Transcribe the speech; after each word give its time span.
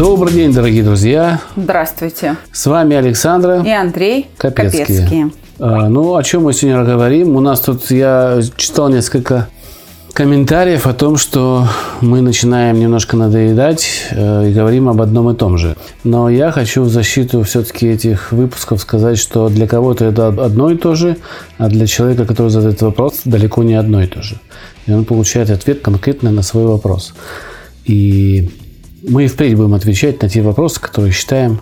Добрый 0.00 0.32
день, 0.32 0.50
дорогие 0.50 0.82
друзья. 0.82 1.42
Здравствуйте. 1.56 2.36
С 2.52 2.64
вами 2.64 2.96
Александра 2.96 3.62
И 3.62 3.68
Андрей 3.68 4.28
Капецкий. 4.38 4.86
Капецкий. 4.86 5.24
А, 5.58 5.90
Ну, 5.90 6.16
о 6.16 6.22
чем 6.22 6.44
мы 6.44 6.54
сегодня 6.54 6.84
говорим? 6.84 7.36
У 7.36 7.40
нас 7.40 7.60
тут, 7.60 7.90
я 7.90 8.40
читал 8.56 8.88
несколько 8.88 9.50
комментариев 10.14 10.86
о 10.86 10.94
том, 10.94 11.18
что 11.18 11.68
мы 12.00 12.22
начинаем 12.22 12.80
немножко 12.80 13.18
надоедать 13.18 14.06
э, 14.12 14.48
и 14.48 14.54
говорим 14.54 14.88
об 14.88 15.02
одном 15.02 15.28
и 15.28 15.36
том 15.36 15.58
же. 15.58 15.76
Но 16.02 16.30
я 16.30 16.50
хочу 16.50 16.82
в 16.82 16.88
защиту 16.88 17.42
все-таки 17.42 17.86
этих 17.86 18.32
выпусков 18.32 18.80
сказать, 18.80 19.18
что 19.18 19.50
для 19.50 19.66
кого-то 19.66 20.06
это 20.06 20.28
одно 20.28 20.70
и 20.70 20.78
то 20.78 20.94
же, 20.94 21.18
а 21.58 21.68
для 21.68 21.86
человека, 21.86 22.24
который 22.24 22.48
задает 22.48 22.80
вопрос, 22.80 23.20
далеко 23.26 23.62
не 23.62 23.74
одно 23.74 24.02
и 24.02 24.06
то 24.06 24.22
же. 24.22 24.36
И 24.86 24.92
он 24.92 25.04
получает 25.04 25.50
ответ 25.50 25.82
конкретно 25.82 26.30
на 26.30 26.40
свой 26.40 26.64
вопрос. 26.64 27.12
И 27.84 28.48
мы 29.02 29.24
и 29.24 29.28
впредь 29.28 29.56
будем 29.56 29.74
отвечать 29.74 30.22
на 30.22 30.28
те 30.28 30.42
вопросы, 30.42 30.80
которые 30.80 31.12
считаем 31.12 31.60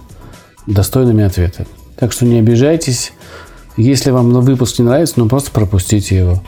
достойными 0.67 1.25
ответа. 1.25 1.67
Так 1.97 2.13
что 2.13 2.25
не 2.25 2.39
обижайтесь. 2.39 3.13
Если 3.77 4.11
вам 4.11 4.33
выпуск 4.33 4.79
не 4.79 4.85
нравится, 4.85 5.15
ну 5.17 5.29
просто 5.29 5.51
пропустите 5.51 6.17
его. 6.17 6.43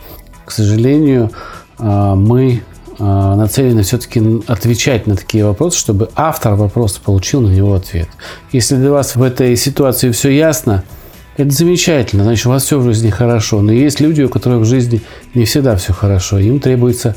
К 0.45 0.51
сожалению, 0.51 1.31
а, 1.79 2.15
мы 2.15 2.63
а, 2.99 3.37
нацелены 3.37 3.83
все-таки 3.83 4.43
отвечать 4.47 5.07
на 5.07 5.17
такие 5.17 5.45
вопросы, 5.45 5.79
чтобы 5.79 6.11
автор 6.17 6.55
вопроса 6.55 7.01
получил 7.03 7.41
на 7.41 7.49
него 7.49 7.75
ответ. 7.75 8.09
Если 8.53 8.77
для 8.77 8.91
вас 8.91 9.17
в 9.17 9.23
этой 9.23 9.57
ситуации 9.57 10.11
все 10.11 10.31
ясно, 10.31 10.85
это 11.37 11.51
замечательно, 11.51 12.25
значит, 12.25 12.47
у 12.47 12.51
вас 12.51 12.65
все 12.65 12.79
в 12.79 12.85
жизни 12.85 13.09
хорошо. 13.11 13.63
Но 13.63 13.73
есть 13.73 14.01
люди, 14.01 14.23
у 14.23 14.29
которых 14.29 14.61
в 14.61 14.65
жизни 14.65 15.01
не 15.35 15.45
всегда 15.45 15.77
все 15.77 15.93
хорошо. 15.93 16.39
Им 16.39 16.61
требуется 16.61 17.17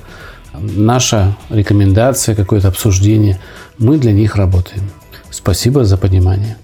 наша 0.53 1.35
рекомендация, 1.49 2.35
какое-то 2.35 2.67
обсуждение. 2.69 3.39
Мы 3.77 3.97
для 3.97 4.11
них 4.11 4.35
работаем. 4.35 4.89
Спасибо 5.29 5.83
за 5.83 5.97
понимание. 5.97 6.57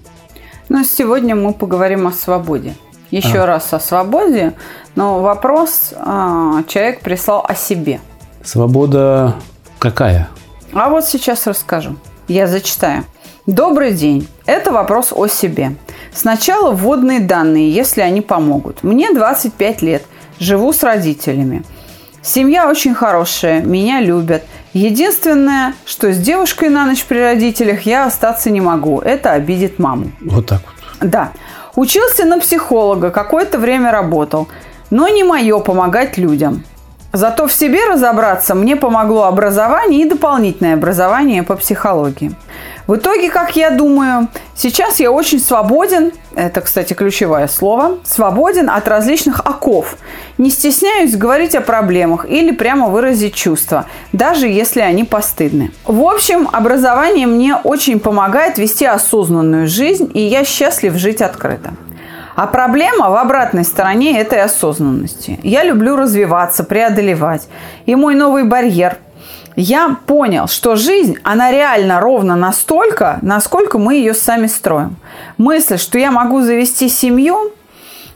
Ну, 0.70 0.84
сегодня 0.84 1.36
мы 1.36 1.54
поговорим 1.54 2.08
о 2.08 2.12
свободе. 2.12 2.76
Еще 3.12 3.40
А. 3.40 3.46
раз 3.48 3.74
о 3.74 3.80
свободе, 3.80 4.54
но 4.96 5.20
вопрос 5.22 5.94
а, 5.96 6.64
человек 6.68 7.02
прислал 7.02 7.44
о 7.48 7.56
себе. 7.56 8.00
Свобода 8.44 9.36
какая? 9.80 10.30
А 10.74 10.90
вот 10.90 11.06
сейчас 11.06 11.48
расскажу. 11.48 11.96
Я 12.28 12.46
зачитаю. 12.46 13.06
Добрый 13.48 13.94
день. 13.94 14.28
Это 14.46 14.72
вопрос 14.72 15.12
о 15.12 15.28
себе. 15.28 15.76
Сначала 16.14 16.72
вводные 16.72 17.20
данные, 17.20 17.72
если 17.72 18.02
они 18.02 18.22
помогут. 18.22 18.84
Мне 18.84 19.12
25 19.12 19.82
лет. 19.82 20.04
Живу 20.40 20.72
с 20.72 20.84
родителями. 20.84 21.64
Семья 22.22 22.68
очень 22.68 22.94
хорошая, 22.94 23.62
меня 23.62 24.02
любят. 24.02 24.44
Единственное, 24.74 25.74
что 25.86 26.12
с 26.12 26.18
девушкой 26.18 26.70
на 26.70 26.86
ночь 26.86 27.04
при 27.06 27.20
родителях 27.20 27.84
я 27.84 28.06
остаться 28.06 28.50
не 28.50 28.62
могу. 28.62 29.00
Это 29.00 29.32
обидит 29.32 29.80
маму. 29.80 30.12
Вот 30.22 30.48
так 30.48 30.62
вот. 30.66 31.10
Да. 31.10 31.32
Учился 31.76 32.26
на 32.26 32.40
психолога, 32.40 33.10
какое-то 33.10 33.58
время 33.58 33.92
работал. 33.92 34.48
Но 34.90 35.08
не 35.08 35.24
мое 35.24 35.60
помогать 35.60 36.18
людям. 36.18 36.64
Зато 37.14 37.48
в 37.48 37.54
себе 37.54 37.86
разобраться 37.86 38.54
мне 38.54 38.76
помогло 38.76 39.24
образование 39.24 40.02
и 40.02 40.10
дополнительное 40.10 40.76
образование 40.76 41.42
по 41.42 41.56
психологии. 41.56 42.36
В 42.90 42.96
итоге, 42.96 43.30
как 43.30 43.56
я 43.56 43.70
думаю, 43.70 44.30
сейчас 44.56 45.00
я 45.00 45.12
очень 45.12 45.40
свободен, 45.40 46.12
это, 46.34 46.62
кстати, 46.62 46.96
ключевое 46.96 47.48
слово, 47.48 48.00
свободен 48.04 48.68
от 48.68 48.88
различных 48.88 49.42
оков. 49.42 49.96
Не 50.40 50.50
стесняюсь 50.50 51.16
говорить 51.16 51.54
о 51.54 51.62
проблемах 51.62 52.26
или 52.28 52.50
прямо 52.50 52.88
выразить 52.88 53.36
чувства, 53.36 53.86
даже 54.12 54.48
если 54.48 54.80
они 54.80 55.04
постыдны. 55.04 55.70
В 55.86 56.02
общем, 56.02 56.50
образование 56.52 57.28
мне 57.28 57.56
очень 57.58 58.00
помогает 58.00 58.58
вести 58.58 58.86
осознанную 58.86 59.68
жизнь, 59.68 60.10
и 60.16 60.22
я 60.22 60.44
счастлив 60.44 60.96
жить 60.96 61.22
открыто. 61.22 61.74
А 62.36 62.48
проблема 62.48 63.12
в 63.12 63.18
обратной 63.18 63.66
стороне 63.66 64.20
этой 64.20 64.42
осознанности. 64.42 65.40
Я 65.44 65.64
люблю 65.64 65.96
развиваться, 65.96 66.64
преодолевать. 66.64 67.50
И 67.86 67.94
мой 67.94 68.16
новый 68.16 68.46
барьер. 68.46 68.98
Я 69.62 69.98
понял, 70.06 70.48
что 70.48 70.78
жизнь, 70.78 71.18
она 71.22 71.52
реально 71.52 72.00
ровно 72.00 72.38
настолько, 72.38 73.20
насколько 73.22 73.78
мы 73.78 73.96
ее 73.96 74.14
сами 74.14 74.48
строим. 74.48 74.96
Мысль, 75.38 75.78
что 75.78 76.00
я 76.00 76.12
могу 76.12 76.40
завести 76.40 76.88
семью, 76.88 77.52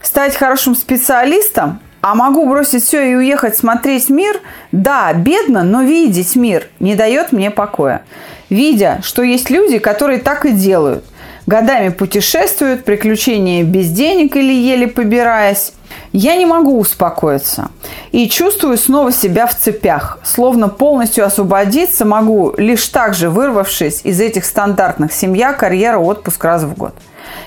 стать 0.01 0.37
хорошим 0.37 0.73
специалистом, 0.73 1.81
а 1.99 2.15
могу 2.15 2.47
бросить 2.47 2.85
все 2.85 3.11
и 3.11 3.15
уехать 3.15 3.57
смотреть 3.57 4.09
мир, 4.09 4.39
да, 4.71 5.11
бедно, 5.11 5.63
но 5.63 5.83
видеть 5.83 6.37
мир 6.37 6.69
не 6.79 6.95
дает 6.95 7.33
мне 7.33 7.51
покоя. 7.51 8.03
Видя, 8.49 9.01
что 9.03 9.21
есть 9.21 9.49
люди, 9.49 9.79
которые 9.79 10.19
так 10.19 10.45
и 10.45 10.51
делают. 10.51 11.03
Годами 11.45 11.89
путешествуют, 11.89 12.85
приключения 12.85 13.65
без 13.65 13.89
денег 13.89 14.37
или 14.37 14.53
еле 14.53 14.87
побираясь. 14.87 15.73
Я 16.13 16.35
не 16.35 16.45
могу 16.45 16.79
успокоиться 16.79 17.71
и 18.11 18.29
чувствую 18.29 18.77
снова 18.77 19.11
себя 19.11 19.47
в 19.47 19.57
цепях, 19.57 20.19
словно 20.23 20.69
полностью 20.69 21.25
освободиться 21.25 22.05
могу, 22.05 22.53
лишь 22.55 22.87
так 22.89 23.15
же 23.15 23.31
вырвавшись 23.31 24.01
из 24.03 24.21
этих 24.21 24.45
стандартных 24.45 25.11
семья, 25.11 25.53
карьера, 25.53 25.97
отпуск 25.97 26.43
раз 26.43 26.63
в 26.63 26.77
год. 26.77 26.93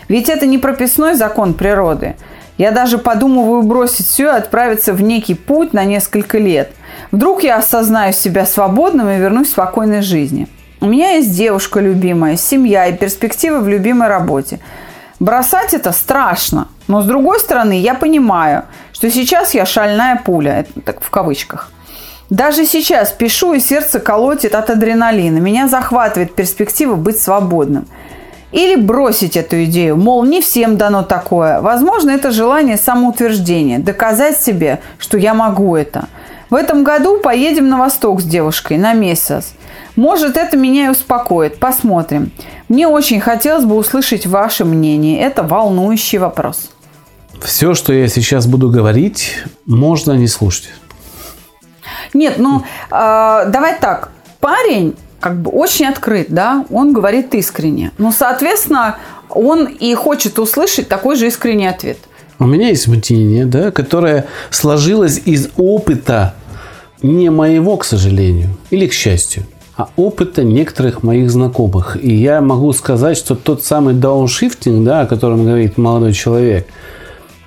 Ведь 0.09 0.28
это 0.28 0.47
не 0.47 0.59
прописной 0.59 1.15
закон 1.15 1.54
природы. 1.54 2.16
Я 2.59 2.72
даже 2.72 2.99
подумываю 2.99 3.62
бросить 3.62 4.06
все 4.06 4.25
и 4.25 4.37
отправиться 4.38 4.93
в 4.93 5.00
некий 5.00 5.34
путь 5.34 5.72
на 5.72 5.84
несколько 5.84 6.38
лет. 6.38 6.72
Вдруг 7.12 7.44
я 7.44 7.59
осознаю 7.59 8.12
себя 8.12 8.44
свободным 8.47 9.09
и 9.09 9.16
вернусь 9.16 9.48
к 9.48 9.53
спокойной 9.53 10.03
жизни. 10.03 10.48
У 10.81 10.87
меня 10.87 11.12
есть 11.12 11.37
девушка 11.37 11.78
любимая, 11.78 12.37
семья 12.37 12.87
и 12.87 12.97
перспективы 12.97 13.60
в 13.60 13.69
любимой 13.69 14.09
работе. 14.09 14.59
Бросать 15.19 15.72
это 15.72 15.93
страшно, 15.93 16.69
но 16.88 17.00
с 17.00 17.06
другой 17.06 17.41
стороны 17.41 17.81
я 17.81 17.94
понимаю, 17.94 18.65
что 18.93 19.10
сейчас 19.10 19.54
я 19.54 19.65
шальная 19.65 20.21
пуля, 20.22 20.60
это 20.60 20.81
так 20.81 21.00
в 21.00 21.10
кавычках. 21.10 21.71
Даже 22.28 22.66
сейчас 22.66 23.12
пишу, 23.12 23.54
и 23.54 23.60
сердце 23.60 24.00
колотит 24.00 24.54
от 24.54 24.69
адреналина. 24.69 25.38
Меня 25.38 25.69
захватывает 25.69 26.34
перспектива 26.34 26.97
быть 26.97 27.21
свободным. 27.22 27.87
Или 28.53 28.77
бросить 28.77 29.37
эту 29.37 29.65
идею, 29.65 29.97
мол, 29.97 30.25
не 30.25 30.41
всем 30.41 30.77
дано 30.77 31.03
такое. 31.03 31.60
Возможно, 31.60 32.10
это 32.10 32.31
желание 32.31 32.77
самоутверждения, 32.77 33.78
доказать 33.78 34.38
себе, 34.38 34.81
что 34.98 35.19
я 35.19 35.34
могу 35.34 35.77
это. 35.77 36.09
В 36.50 36.54
этом 36.54 36.84
году 36.84 37.19
поедем 37.19 37.69
на 37.69 37.78
восток 37.78 38.21
с 38.21 38.25
девушкой 38.25 38.78
на 38.78 38.93
месяц. 38.93 39.53
Может, 39.97 40.37
это 40.37 40.56
меня 40.56 40.87
и 40.87 40.88
успокоит. 40.88 41.59
Посмотрим. 41.59 42.31
Мне 42.69 42.87
очень 42.87 43.20
хотелось 43.20 43.64
бы 43.64 43.76
услышать 43.76 44.26
ваше 44.26 44.64
мнение. 44.64 45.20
Это 45.20 45.42
волнующий 45.42 46.19
вопрос. 46.19 46.70
Все, 47.42 47.75
что 47.75 47.92
я 47.92 48.09
сейчас 48.09 48.47
буду 48.47 48.70
говорить, 48.70 49.44
можно 49.66 50.12
не 50.12 50.26
слушать. 50.28 50.70
Нет, 52.15 52.34
ну, 52.38 52.62
э, 52.91 53.44
давай 53.48 53.78
так. 53.78 54.10
Парень 54.41 54.94
как 55.20 55.41
бы 55.41 55.50
очень 55.50 55.86
открыт, 55.86 56.26
да, 56.28 56.65
он 56.70 56.92
говорит 56.92 57.34
искренне. 57.34 57.92
Ну, 57.98 58.12
соответственно, 58.12 58.97
он 59.28 59.66
и 59.66 59.94
хочет 59.94 60.38
услышать 60.38 60.89
такой 60.89 61.16
же 61.16 61.27
искренний 61.27 61.66
ответ. 61.66 61.98
У 62.39 62.47
меня 62.47 62.68
есть 62.68 62.86
мнение, 62.86 63.47
да, 63.47 63.71
которое 63.71 64.27
сложилось 64.51 65.21
из 65.24 65.48
опыта 65.56 66.34
не 67.03 67.30
моего, 67.30 67.77
к 67.77 67.84
сожалению, 67.84 68.56
или 68.71 68.86
к 68.86 68.92
счастью, 68.92 69.45
опыта 69.97 70.43
некоторых 70.43 71.03
моих 71.03 71.31
знакомых. 71.31 71.97
И 72.03 72.15
я 72.15 72.41
могу 72.41 72.73
сказать, 72.73 73.17
что 73.17 73.34
тот 73.34 73.63
самый 73.63 73.95
дауншифтинг, 73.95 74.84
да, 74.84 75.03
о 75.03 75.07
котором 75.07 75.45
говорит 75.45 75.77
молодой 75.77 76.13
человек, 76.13 76.67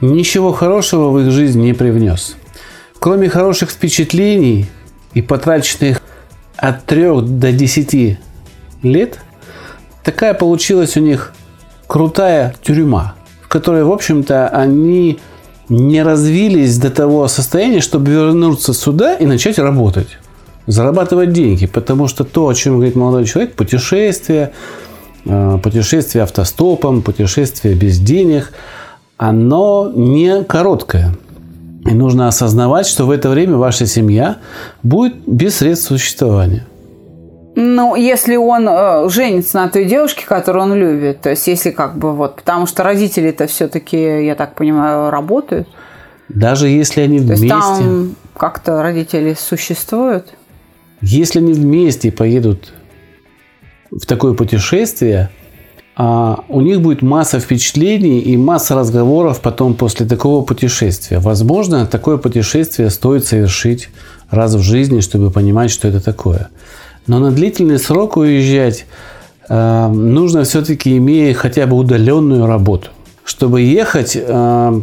ничего 0.01 0.51
хорошего 0.51 1.09
в 1.09 1.19
их 1.19 1.31
жизнь 1.31 1.61
не 1.61 1.73
привнес. 1.73 2.35
Кроме 2.99 3.29
хороших 3.29 3.71
впечатлений 3.71 4.67
и 5.13 5.21
потраченных 5.21 6.01
от 6.55 6.85
3 6.85 7.21
до 7.21 7.51
10 7.51 8.19
лет, 8.83 9.19
такая 10.03 10.33
получилась 10.33 10.97
у 10.97 10.99
них 10.99 11.33
крутая 11.87 12.55
тюрьма, 12.61 13.15
в 13.41 13.47
которой, 13.47 13.83
в 13.83 13.91
общем-то, 13.91 14.49
они 14.49 15.19
не 15.69 16.03
развились 16.03 16.77
до 16.77 16.89
того 16.89 17.27
состояния, 17.27 17.79
чтобы 17.79 18.11
вернуться 18.11 18.73
сюда 18.73 19.15
и 19.15 19.25
начать 19.25 19.57
работать, 19.59 20.17
зарабатывать 20.69 21.33
деньги. 21.33 21.65
Потому 21.65 22.07
что 22.07 22.23
то, 22.23 22.47
о 22.47 22.53
чем 22.53 22.75
говорит 22.75 22.95
молодой 22.95 23.25
человек, 23.25 23.53
путешествия, 23.55 24.51
э, 25.25 25.57
путешествие 25.61 26.23
автостопом, 26.23 27.01
путешествие 27.01 27.73
без 27.75 27.99
денег, 27.99 28.53
оно 29.17 29.91
не 29.93 30.43
короткое. 30.43 31.15
И 31.85 31.93
нужно 31.93 32.27
осознавать, 32.27 32.85
что 32.85 33.05
в 33.05 33.11
это 33.11 33.29
время 33.29 33.57
ваша 33.57 33.85
семья 33.85 34.37
будет 34.83 35.15
без 35.25 35.57
средств 35.57 35.87
существования. 35.87 36.65
Ну, 37.55 37.95
если 37.95 38.35
он 38.35 38.69
э, 38.69 39.09
женится 39.09 39.57
на 39.57 39.69
той 39.69 39.85
девушке, 39.85 40.25
которую 40.25 40.63
он 40.63 40.75
любит, 40.75 41.21
то 41.21 41.31
есть 41.31 41.47
если 41.47 41.71
как 41.71 41.97
бы 41.97 42.13
вот, 42.13 42.35
потому 42.35 42.67
что 42.67 42.83
родители-то 42.83 43.47
все-таки, 43.47 44.25
я 44.25 44.35
так 44.35 44.53
понимаю, 44.55 45.09
работают. 45.09 45.67
Даже 46.29 46.67
если 46.67 47.01
они 47.01 47.17
То 47.17 47.25
вместе, 47.25 47.47
есть 47.47 47.79
там 47.79 48.15
как-то 48.37 48.83
родители 48.83 49.35
существуют. 49.37 50.27
Если 51.01 51.39
они 51.39 51.53
вместе 51.53 52.11
поедут 52.11 52.73
в 53.91 54.05
такое 54.05 54.33
путешествие, 54.33 55.29
а, 55.95 56.45
у 56.47 56.61
них 56.61 56.81
будет 56.81 57.01
масса 57.01 57.39
впечатлений 57.39 58.19
и 58.19 58.37
масса 58.37 58.75
разговоров 58.75 59.41
потом 59.41 59.73
после 59.73 60.05
такого 60.05 60.45
путешествия. 60.45 61.19
Возможно, 61.19 61.85
такое 61.85 62.17
путешествие 62.17 62.89
стоит 62.89 63.25
совершить 63.25 63.89
раз 64.29 64.53
в 64.55 64.61
жизни, 64.61 65.01
чтобы 65.01 65.29
понимать, 65.31 65.71
что 65.71 65.87
это 65.87 65.99
такое. 65.99 66.49
Но 67.07 67.19
на 67.19 67.31
длительный 67.31 67.79
срок 67.79 68.17
уезжать 68.17 68.85
э, 69.49 69.87
нужно 69.87 70.43
все-таки 70.43 70.95
имея 70.97 71.33
хотя 71.33 71.67
бы 71.67 71.75
удаленную 71.75 72.45
работу. 72.45 72.91
Чтобы 73.25 73.61
ехать, 73.61 74.15
э, 74.15 74.81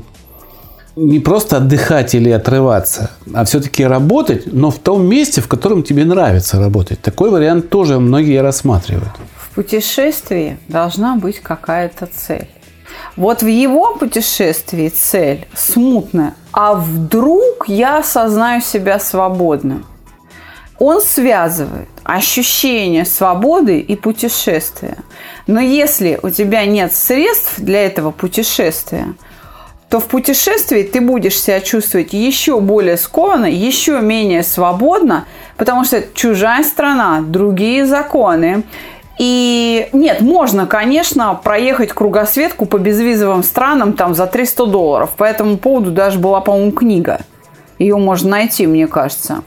не 0.97 1.21
просто 1.21 1.59
отдыхать 1.59 2.15
или 2.15 2.31
отрываться, 2.31 3.11
а 3.35 3.45
все-таки 3.45 3.85
работать, 3.85 4.53
но 4.53 4.71
в 4.71 4.79
том 4.79 5.07
месте, 5.07 5.43
в 5.43 5.49
котором 5.49 5.83
тебе 5.83 6.05
нравится 6.05 6.59
работать. 6.59 7.01
Такой 7.03 7.31
вариант 7.31 7.69
тоже 7.69 8.01
многие 8.01 8.41
рассматривают. 8.41 9.13
В 9.37 9.55
путешествии 9.55 10.59
должна 10.69 11.17
быть 11.17 11.41
какая-то 11.41 12.07
цель. 12.07 12.49
Вот 13.17 13.43
в 13.43 13.47
его 13.47 13.95
путешествии 13.95 14.89
цель 14.89 15.47
смутная. 15.55 16.35
А 16.53 16.75
вдруг 16.75 17.69
я 17.69 17.99
осознаю 17.99 18.63
себя 18.63 18.99
свободным? 18.99 19.85
Он 20.79 21.01
связывает 21.01 21.89
ощущение 22.05 23.05
свободы 23.07 23.81
и 23.81 23.97
путешествия. 23.97 24.99
Но 25.47 25.61
если 25.61 26.19
у 26.23 26.31
тебя 26.31 26.67
нет 26.67 26.95
средств 26.95 27.55
для 27.59 27.85
этого 27.85 28.11
путешествия, 28.11 29.15
то 29.89 30.01
в 30.01 30.07
путешествии 30.07 30.83
ты 30.83 31.01
будешь 31.01 31.41
себя 31.41 31.61
чувствовать 31.61 32.13
еще 32.13 32.61
более 32.61 32.97
скованно, 32.97 33.47
еще 33.47 34.01
менее 34.01 34.43
свободно, 34.43 35.27
потому 35.57 35.85
что 35.85 35.99
это 35.99 36.09
чужая 36.15 36.65
страна, 36.65 37.21
другие 37.21 37.87
законы. 37.87 38.65
И 39.19 39.89
нет, 39.93 40.21
можно, 40.21 40.67
конечно, 40.67 41.35
проехать 41.35 41.93
кругосветку 41.93 42.67
по 42.67 42.79
безвизовым 42.79 43.43
странам 43.43 43.95
там 43.95 44.15
за 44.15 44.27
300 44.27 44.67
долларов. 44.67 45.11
По 45.17 45.25
этому 45.25 45.57
поводу 45.57 45.91
даже 45.91 46.19
была, 46.19 46.41
по-моему, 46.41 46.73
книга. 46.73 47.21
Ее 47.79 47.97
можно 47.97 48.31
найти, 48.31 48.67
мне 48.67 48.87
кажется. 48.87 49.43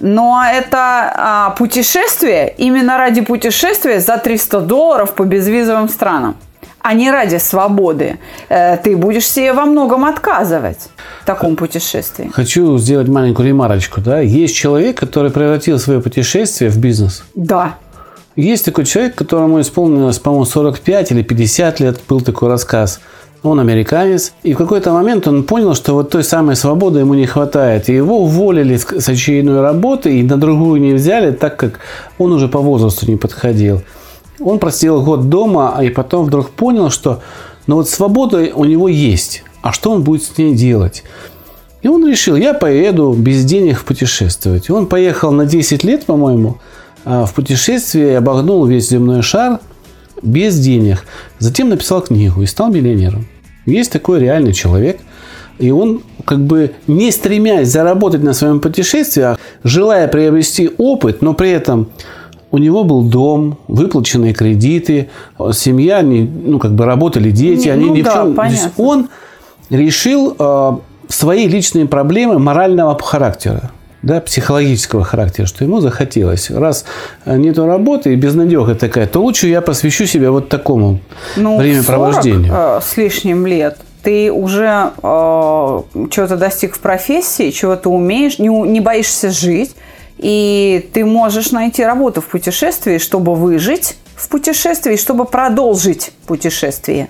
Но 0.00 0.42
это 0.44 1.12
а, 1.14 1.50
путешествие 1.50 2.54
именно 2.58 2.96
ради 2.96 3.20
путешествия 3.20 4.00
за 4.00 4.18
300 4.18 4.60
долларов 4.60 5.14
по 5.14 5.24
безвизовым 5.24 5.88
странам, 5.88 6.36
а 6.82 6.94
не 6.94 7.10
ради 7.10 7.38
свободы. 7.38 8.18
Э, 8.48 8.76
ты 8.76 8.96
будешь 8.96 9.26
себе 9.26 9.52
во 9.52 9.64
многом 9.64 10.04
отказывать 10.04 10.88
в 11.22 11.26
таком 11.26 11.56
путешествии. 11.56 12.30
Хочу 12.32 12.78
сделать 12.78 13.08
маленькую 13.08 13.48
ремарочку. 13.48 14.00
Да? 14.00 14.20
Есть 14.20 14.54
человек, 14.54 14.98
который 14.98 15.30
превратил 15.30 15.78
свое 15.78 16.00
путешествие 16.00 16.70
в 16.70 16.78
бизнес. 16.78 17.24
Да. 17.34 17.76
Есть 18.36 18.64
такой 18.64 18.84
человек, 18.84 19.14
которому 19.14 19.60
исполнилось, 19.60 20.18
по-моему, 20.18 20.44
45 20.44 21.12
или 21.12 21.22
50 21.22 21.80
лет, 21.80 22.00
был 22.08 22.20
такой 22.20 22.48
рассказ. 22.48 23.00
Он 23.42 23.60
американец. 23.60 24.32
И 24.42 24.54
в 24.54 24.56
какой-то 24.56 24.92
момент 24.92 25.26
он 25.26 25.42
понял, 25.42 25.74
что 25.74 25.94
вот 25.94 26.10
той 26.10 26.24
самой 26.24 26.56
свободы 26.56 27.00
ему 27.00 27.14
не 27.14 27.26
хватает. 27.26 27.88
И 27.88 27.94
его 27.94 28.20
уволили 28.22 28.76
с 28.76 29.08
очередной 29.08 29.60
работы 29.60 30.18
и 30.18 30.22
на 30.22 30.36
другую 30.36 30.80
не 30.80 30.94
взяли, 30.94 31.32
так 31.32 31.56
как 31.56 31.80
он 32.18 32.32
уже 32.32 32.48
по 32.48 32.60
возрасту 32.60 33.06
не 33.06 33.16
подходил. 33.16 33.82
Он 34.44 34.58
просидел 34.58 35.02
год 35.02 35.28
дома, 35.28 35.78
и 35.82 35.88
потом 35.90 36.26
вдруг 36.26 36.50
понял, 36.50 36.90
что 36.90 37.20
ну 37.66 37.76
вот 37.76 37.88
свобода 37.88 38.50
у 38.54 38.64
него 38.64 38.88
есть. 38.88 39.44
А 39.62 39.72
что 39.72 39.92
он 39.92 40.02
будет 40.02 40.24
с 40.24 40.36
ней 40.36 40.54
делать? 40.54 41.04
И 41.82 41.88
он 41.88 42.06
решил, 42.06 42.36
я 42.36 42.54
поеду 42.54 43.12
без 43.12 43.44
денег 43.44 43.84
путешествовать. 43.84 44.68
И 44.68 44.72
он 44.72 44.86
поехал 44.86 45.32
на 45.32 45.46
10 45.46 45.84
лет, 45.84 46.06
по-моему, 46.06 46.58
а, 47.04 47.26
в 47.26 47.34
путешествие, 47.34 48.18
обогнул 48.18 48.64
весь 48.66 48.88
земной 48.88 49.22
шар 49.22 49.58
без 50.22 50.58
денег. 50.58 51.04
Затем 51.38 51.68
написал 51.68 52.02
книгу 52.02 52.42
и 52.42 52.46
стал 52.46 52.70
миллионером. 52.70 53.26
Есть 53.66 53.92
такой 53.92 54.20
реальный 54.20 54.52
человек, 54.52 55.00
и 55.58 55.70
он, 55.70 56.02
как 56.24 56.40
бы 56.40 56.72
не 56.86 57.10
стремясь 57.10 57.68
заработать 57.68 58.22
на 58.22 58.32
своем 58.32 58.60
путешествии, 58.60 59.22
а 59.22 59.38
желая 59.64 60.08
приобрести 60.08 60.70
опыт, 60.78 61.22
но 61.22 61.34
при 61.34 61.50
этом 61.50 61.90
у 62.52 62.58
него 62.58 62.84
был 62.84 63.02
дом, 63.02 63.58
выплаченные 63.66 64.34
кредиты, 64.34 65.08
семья, 65.52 66.02
ну, 66.02 66.58
как 66.58 66.72
бы 66.72 66.84
работали 66.84 67.30
дети, 67.30 67.68
они 67.68 67.86
ну, 67.86 67.94
ни 67.94 68.02
в 68.02 68.04
да, 68.04 68.12
чем. 68.12 68.34
То 68.34 68.42
есть 68.44 68.62
понятно. 68.62 68.84
он 68.84 69.08
решил 69.70 70.36
э, 70.38 70.72
свои 71.08 71.48
личные 71.48 71.86
проблемы 71.86 72.38
морального 72.38 72.96
характера 73.02 73.70
да, 74.02 74.20
психологического 74.20 75.04
характера, 75.04 75.46
что 75.46 75.64
ему 75.64 75.80
захотелось. 75.80 76.50
Раз 76.50 76.84
нету 77.24 77.66
работы 77.66 78.12
и 78.12 78.16
безнадега 78.16 78.74
такая, 78.74 79.06
то 79.06 79.20
лучше 79.20 79.48
я 79.48 79.60
посвящу 79.60 80.06
себя 80.06 80.30
вот 80.30 80.48
такому 80.48 81.00
Ну, 81.36 81.58
времяпровождению. 81.58 82.52
40, 82.52 82.54
э, 82.54 82.80
с 82.84 82.96
лишним 82.96 83.46
лет 83.46 83.78
ты 84.02 84.32
уже 84.32 84.90
э, 85.02 85.82
чего-то 86.10 86.36
достиг 86.36 86.74
в 86.74 86.80
профессии, 86.80 87.50
чего 87.50 87.76
ты 87.76 87.88
умеешь, 87.88 88.38
не, 88.38 88.48
не 88.48 88.80
боишься 88.80 89.30
жить, 89.30 89.76
и 90.22 90.88
ты 90.92 91.04
можешь 91.04 91.50
найти 91.50 91.84
работу 91.84 92.20
в 92.20 92.26
путешествии, 92.26 92.98
чтобы 92.98 93.34
выжить 93.34 93.96
в 94.14 94.28
путешествии, 94.28 94.96
чтобы 94.96 95.24
продолжить 95.24 96.12
путешествие. 96.26 97.08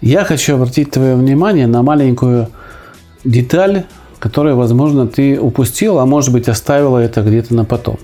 Я 0.00 0.24
хочу 0.24 0.54
обратить 0.54 0.92
твое 0.92 1.16
внимание 1.16 1.66
на 1.66 1.82
маленькую 1.82 2.48
деталь, 3.24 3.84
которую, 4.20 4.56
возможно, 4.56 5.08
ты 5.08 5.38
упустил, 5.38 5.98
а 5.98 6.06
может 6.06 6.32
быть 6.32 6.48
оставила 6.48 6.98
это 6.98 7.22
где-то 7.22 7.54
на 7.54 7.64
потом. 7.64 7.98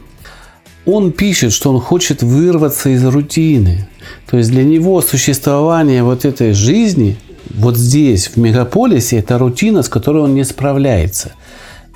Он 0.85 1.13
пишет, 1.13 1.53
что 1.53 1.71
он 1.71 1.81
хочет 1.81 2.25
вырваться 2.25 2.91
из 2.91 3.05
рутины. 3.05 3.89
То 4.29 4.37
есть 4.37 4.51
для 4.51 4.65
него 4.65 5.01
существование 5.01 6.03
вот 6.03 6.25
этой 6.25 6.53
жизни 6.53 7.17
вот 7.55 7.77
здесь, 7.77 8.29
в 8.29 8.37
мегаполисе, 8.37 9.19
это 9.19 9.39
рутина, 9.39 9.83
с 9.83 9.89
которой 9.89 10.25
он 10.25 10.35
не 10.35 10.45
справляется. 10.45 11.33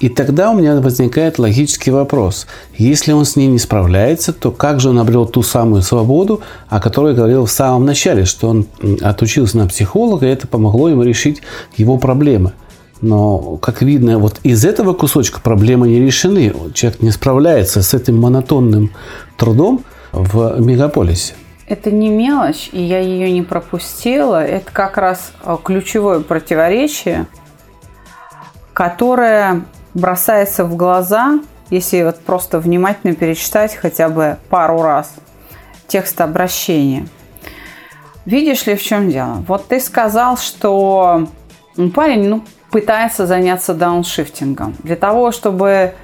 И 0.00 0.08
тогда 0.08 0.50
у 0.50 0.54
меня 0.54 0.80
возникает 0.80 1.38
логический 1.38 1.90
вопрос. 1.90 2.46
Если 2.76 3.12
он 3.12 3.24
с 3.24 3.34
ней 3.34 3.48
не 3.48 3.58
справляется, 3.58 4.32
то 4.32 4.52
как 4.52 4.78
же 4.78 4.90
он 4.90 4.98
обрел 4.98 5.26
ту 5.26 5.42
самую 5.42 5.82
свободу, 5.82 6.40
о 6.68 6.80
которой 6.80 7.14
говорил 7.14 7.46
в 7.46 7.50
самом 7.50 7.84
начале, 7.84 8.24
что 8.24 8.48
он 8.48 8.66
отучился 9.00 9.58
на 9.58 9.66
психолога, 9.66 10.26
и 10.26 10.30
это 10.30 10.46
помогло 10.46 10.88
ему 10.88 11.02
решить 11.02 11.42
его 11.76 11.98
проблемы. 11.98 12.52
Но, 13.00 13.56
как 13.56 13.82
видно, 13.82 14.18
вот 14.18 14.40
из 14.44 14.64
этого 14.64 14.92
кусочка 14.92 15.40
проблемы 15.40 15.88
не 15.88 16.00
решены. 16.00 16.52
Человек 16.74 17.02
не 17.02 17.10
справляется 17.10 17.82
с 17.82 17.94
этим 17.94 18.18
монотонным 18.18 18.90
трудом 19.36 19.84
в 20.12 20.60
мегаполисе. 20.60 21.34
Это 21.66 21.90
не 21.90 22.08
мелочь, 22.08 22.70
и 22.72 22.80
я 22.80 23.00
ее 23.00 23.30
не 23.30 23.42
пропустила. 23.42 24.42
Это 24.42 24.72
как 24.72 24.96
раз 24.96 25.32
э, 25.44 25.56
ключевое 25.62 26.20
противоречие, 26.20 27.26
которое 28.72 29.64
бросается 29.94 30.64
в 30.64 30.76
глаза, 30.76 31.40
если 31.70 32.02
вот 32.02 32.20
просто 32.20 32.58
внимательно 32.60 33.14
перечитать 33.14 33.74
хотя 33.74 34.08
бы 34.08 34.38
пару 34.48 34.82
раз 34.82 35.14
текст 35.86 36.20
обращения. 36.20 37.06
Видишь 38.24 38.66
ли, 38.66 38.74
в 38.74 38.82
чем 38.82 39.10
дело? 39.10 39.44
Вот 39.46 39.68
ты 39.68 39.80
сказал, 39.80 40.36
что 40.36 41.28
ну, 41.76 41.90
парень 41.90 42.28
ну, 42.28 42.44
пытается 42.70 43.26
заняться 43.26 43.72
дауншифтингом. 43.72 44.74
Для 44.82 44.96
того, 44.96 45.32
чтобы 45.32 45.94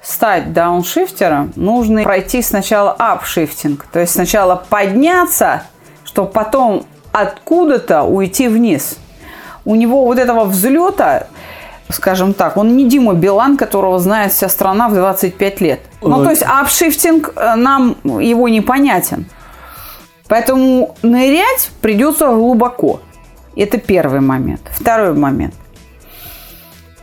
стать 0.00 0.52
дауншифтером, 0.52 1.52
нужно 1.56 2.02
пройти 2.02 2.42
сначала 2.42 2.92
апшифтинг. 2.92 3.86
То 3.92 4.00
есть 4.00 4.12
сначала 4.12 4.64
подняться, 4.68 5.64
чтобы 6.04 6.30
потом 6.30 6.86
откуда-то 7.12 8.02
уйти 8.02 8.48
вниз. 8.48 8.98
У 9.64 9.74
него 9.74 10.04
вот 10.04 10.18
этого 10.18 10.44
взлета, 10.44 11.28
скажем 11.92 12.34
так, 12.34 12.56
он 12.56 12.76
не 12.76 12.88
Дима 12.88 13.14
Билан, 13.14 13.56
которого 13.56 13.98
знает 13.98 14.32
вся 14.32 14.48
страна 14.48 14.88
в 14.88 14.94
25 14.94 15.60
лет. 15.60 15.80
Ну, 16.00 16.22
то 16.22 16.30
есть 16.30 16.42
апшифтинг 16.42 17.32
э, 17.36 17.54
нам 17.54 17.96
его 18.04 18.48
непонятен. 18.48 19.26
Поэтому 20.28 20.96
нырять 21.02 21.70
придется 21.80 22.28
глубоко. 22.28 23.00
Это 23.56 23.78
первый 23.78 24.20
момент. 24.20 24.62
Второй 24.70 25.12
момент. 25.12 25.54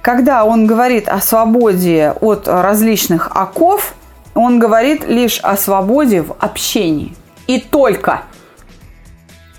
Когда 0.02 0.46
он 0.46 0.66
говорит 0.66 1.08
о 1.08 1.20
свободе 1.20 2.16
от 2.22 2.48
различных 2.48 3.30
оков, 3.36 3.94
он 4.34 4.60
говорит 4.60 5.06
лишь 5.08 5.40
о 5.40 5.58
свободе 5.58 6.22
в 6.22 6.36
общении. 6.40 7.14
И 7.48 7.60
только. 7.60 8.24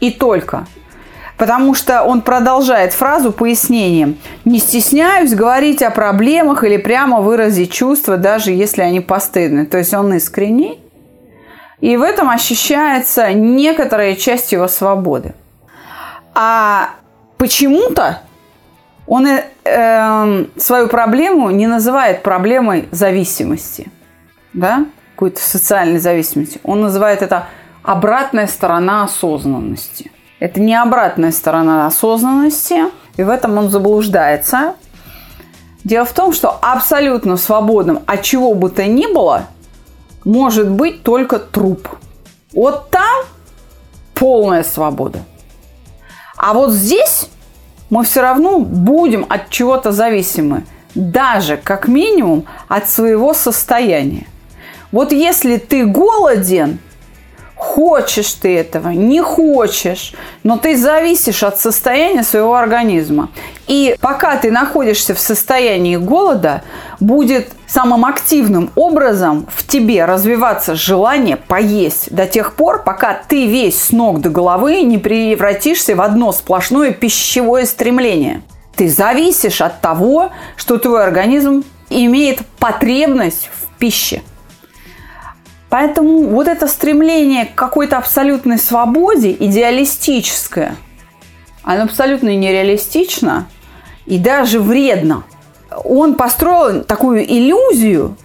И 0.00 0.10
только. 0.10 0.66
Потому 1.40 1.73
что 1.73 2.02
он 2.02 2.20
продолжает 2.20 2.92
фразу 2.92 3.32
пояснением. 3.32 4.18
Не 4.44 4.59
стесняюсь 4.59 5.35
говорить 5.35 5.82
о 5.82 5.90
проблемах 5.90 6.64
или 6.64 6.76
прямо 6.76 7.23
выразить 7.23 7.73
чувства, 7.73 8.18
даже 8.18 8.50
если 8.50 8.82
они 8.82 9.00
постыдны. 9.00 9.64
То 9.64 9.78
есть 9.78 9.94
он 9.94 10.12
искренний. 10.12 10.78
И 11.80 11.97
в 11.97 12.02
этом 12.02 12.28
ощущается 12.28 13.32
некоторая 13.32 14.16
часть 14.16 14.52
его 14.52 14.68
свободы. 14.68 15.32
А 16.35 16.90
почему-то 17.38 18.20
он 19.06 19.26
э, 19.26 19.47
э, 19.64 20.44
свою 20.59 20.88
проблему 20.88 21.49
не 21.49 21.66
называет 21.66 22.23
проблемой 22.23 22.87
зависимости, 22.90 23.90
да, 24.52 24.85
какой-то 25.14 25.40
социальной 25.40 26.00
зависимости. 26.00 26.61
Он 26.64 26.82
называет 26.82 27.23
это 27.23 27.47
обратная 27.82 28.47
сторона 28.47 29.04
осознанности. 29.04 30.11
Это 30.40 30.59
не 30.59 30.75
обратная 30.75 31.32
сторона 31.32 31.87
осознанности, 31.87 32.85
и 33.16 33.23
в 33.23 33.28
этом 33.28 33.59
он 33.59 33.68
заблуждается. 33.68 34.75
Дело 35.85 36.06
в 36.06 36.12
том, 36.12 36.32
что 36.32 36.59
абсолютно 36.62 37.37
свободным 37.37 38.00
от 38.06 38.23
чего 38.23 38.54
бы 38.54 38.70
то 38.70 38.85
ни 38.87 39.06
было 39.06 39.44
может 40.25 40.70
быть 40.70 41.02
только 41.02 41.38
труп. 41.38 41.88
Вот 42.54 42.90
там 42.90 43.25
полная 44.14 44.62
свобода. 44.62 45.20
А 46.37 46.54
вот 46.54 46.70
здесь 46.73 47.28
мы 47.90 48.04
все 48.04 48.23
равно 48.23 48.61
будем 48.61 49.26
от 49.28 49.50
чего-то 49.50 49.92
зависимы. 49.92 50.64
Даже, 50.94 51.59
как 51.59 51.87
минимум, 51.87 52.47
от 52.66 52.88
своего 52.88 53.35
состояния. 53.35 54.26
Вот 54.90 55.12
если 55.12 55.59
ты 55.59 55.85
голоден– 55.85 56.78
Хочешь 57.60 58.32
ты 58.32 58.56
этого, 58.56 58.88
не 58.88 59.20
хочешь, 59.20 60.14
но 60.42 60.56
ты 60.56 60.78
зависишь 60.78 61.42
от 61.42 61.60
состояния 61.60 62.22
своего 62.22 62.54
организма. 62.54 63.28
И 63.68 63.96
пока 64.00 64.38
ты 64.38 64.50
находишься 64.50 65.14
в 65.14 65.20
состоянии 65.20 65.96
голода, 65.96 66.62
будет 67.00 67.50
самым 67.66 68.06
активным 68.06 68.70
образом 68.76 69.46
в 69.54 69.66
тебе 69.66 70.06
развиваться 70.06 70.74
желание 70.74 71.36
поесть 71.36 72.10
до 72.10 72.26
тех 72.26 72.54
пор, 72.54 72.82
пока 72.82 73.20
ты 73.28 73.46
весь 73.46 73.78
с 73.78 73.92
ног 73.92 74.22
до 74.22 74.30
головы 74.30 74.80
не 74.80 74.96
превратишься 74.96 75.94
в 75.94 76.00
одно 76.00 76.32
сплошное 76.32 76.92
пищевое 76.92 77.66
стремление. 77.66 78.40
Ты 78.74 78.88
зависишь 78.88 79.60
от 79.60 79.82
того, 79.82 80.30
что 80.56 80.78
твой 80.78 81.04
организм 81.04 81.62
имеет 81.90 82.40
потребность 82.58 83.50
в 83.52 83.78
пище. 83.78 84.22
Поэтому 85.70 86.26
вот 86.26 86.48
это 86.48 86.66
стремление 86.66 87.46
к 87.46 87.54
какой-то 87.54 87.96
абсолютной 87.96 88.58
свободе, 88.58 89.30
идеалистическое, 89.32 90.76
оно 91.62 91.84
абсолютно 91.84 92.36
нереалистично 92.36 93.46
и 94.04 94.18
даже 94.18 94.58
вредно. 94.58 95.22
Он 95.84 96.14
построил 96.16 96.82
такую 96.82 97.24
иллюзию, 97.24 98.16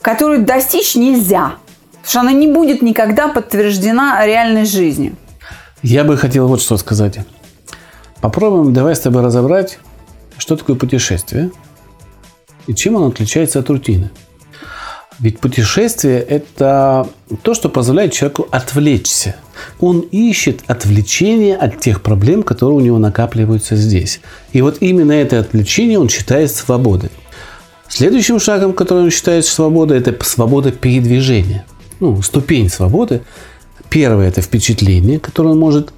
которую 0.00 0.46
достичь 0.46 0.94
нельзя, 0.94 1.56
потому 1.90 2.06
что 2.08 2.20
она 2.20 2.32
не 2.32 2.46
будет 2.46 2.80
никогда 2.80 3.28
подтверждена 3.28 4.24
реальной 4.24 4.64
жизнью. 4.64 5.16
Я 5.82 6.04
бы 6.04 6.16
хотел 6.16 6.48
вот 6.48 6.62
что 6.62 6.78
сказать. 6.78 7.18
Попробуем 8.22 8.72
давай 8.72 8.96
с 8.96 9.00
тобой 9.00 9.22
разобрать, 9.22 9.78
что 10.38 10.56
такое 10.56 10.76
путешествие 10.76 11.50
и 12.66 12.74
чем 12.74 12.96
оно 12.96 13.08
отличается 13.08 13.58
от 13.58 13.68
рутины. 13.68 14.10
Ведь 15.18 15.40
путешествие– 15.40 16.20
это 16.28 17.08
то, 17.42 17.54
что 17.54 17.70
позволяет 17.70 18.12
человеку 18.12 18.48
отвлечься. 18.50 19.36
Он 19.80 20.00
ищет 20.00 20.60
отвлечение 20.66 21.56
от 21.56 21.80
тех 21.80 22.02
проблем, 22.02 22.42
которые 22.42 22.76
у 22.76 22.80
него 22.80 22.98
накапливаются 22.98 23.76
здесь. 23.76 24.20
И 24.52 24.60
вот 24.60 24.78
именно 24.80 25.12
это 25.12 25.40
отвлечение 25.40 25.98
он 25.98 26.10
считает 26.10 26.50
свободой. 26.50 27.10
Следующим 27.88 28.38
шагом, 28.38 28.74
который 28.74 29.04
он 29.04 29.10
считает 29.10 29.46
свободой, 29.46 29.98
это 29.98 30.14
свобода 30.22 30.70
передвижения. 30.70 31.64
Ну, 32.00 32.20
ступень 32.20 32.68
свободы. 32.68 33.22
Первое– 33.88 34.28
это 34.28 34.42
впечатление, 34.42 35.18
которое 35.18 35.50
он 35.50 35.58
может 35.58 35.92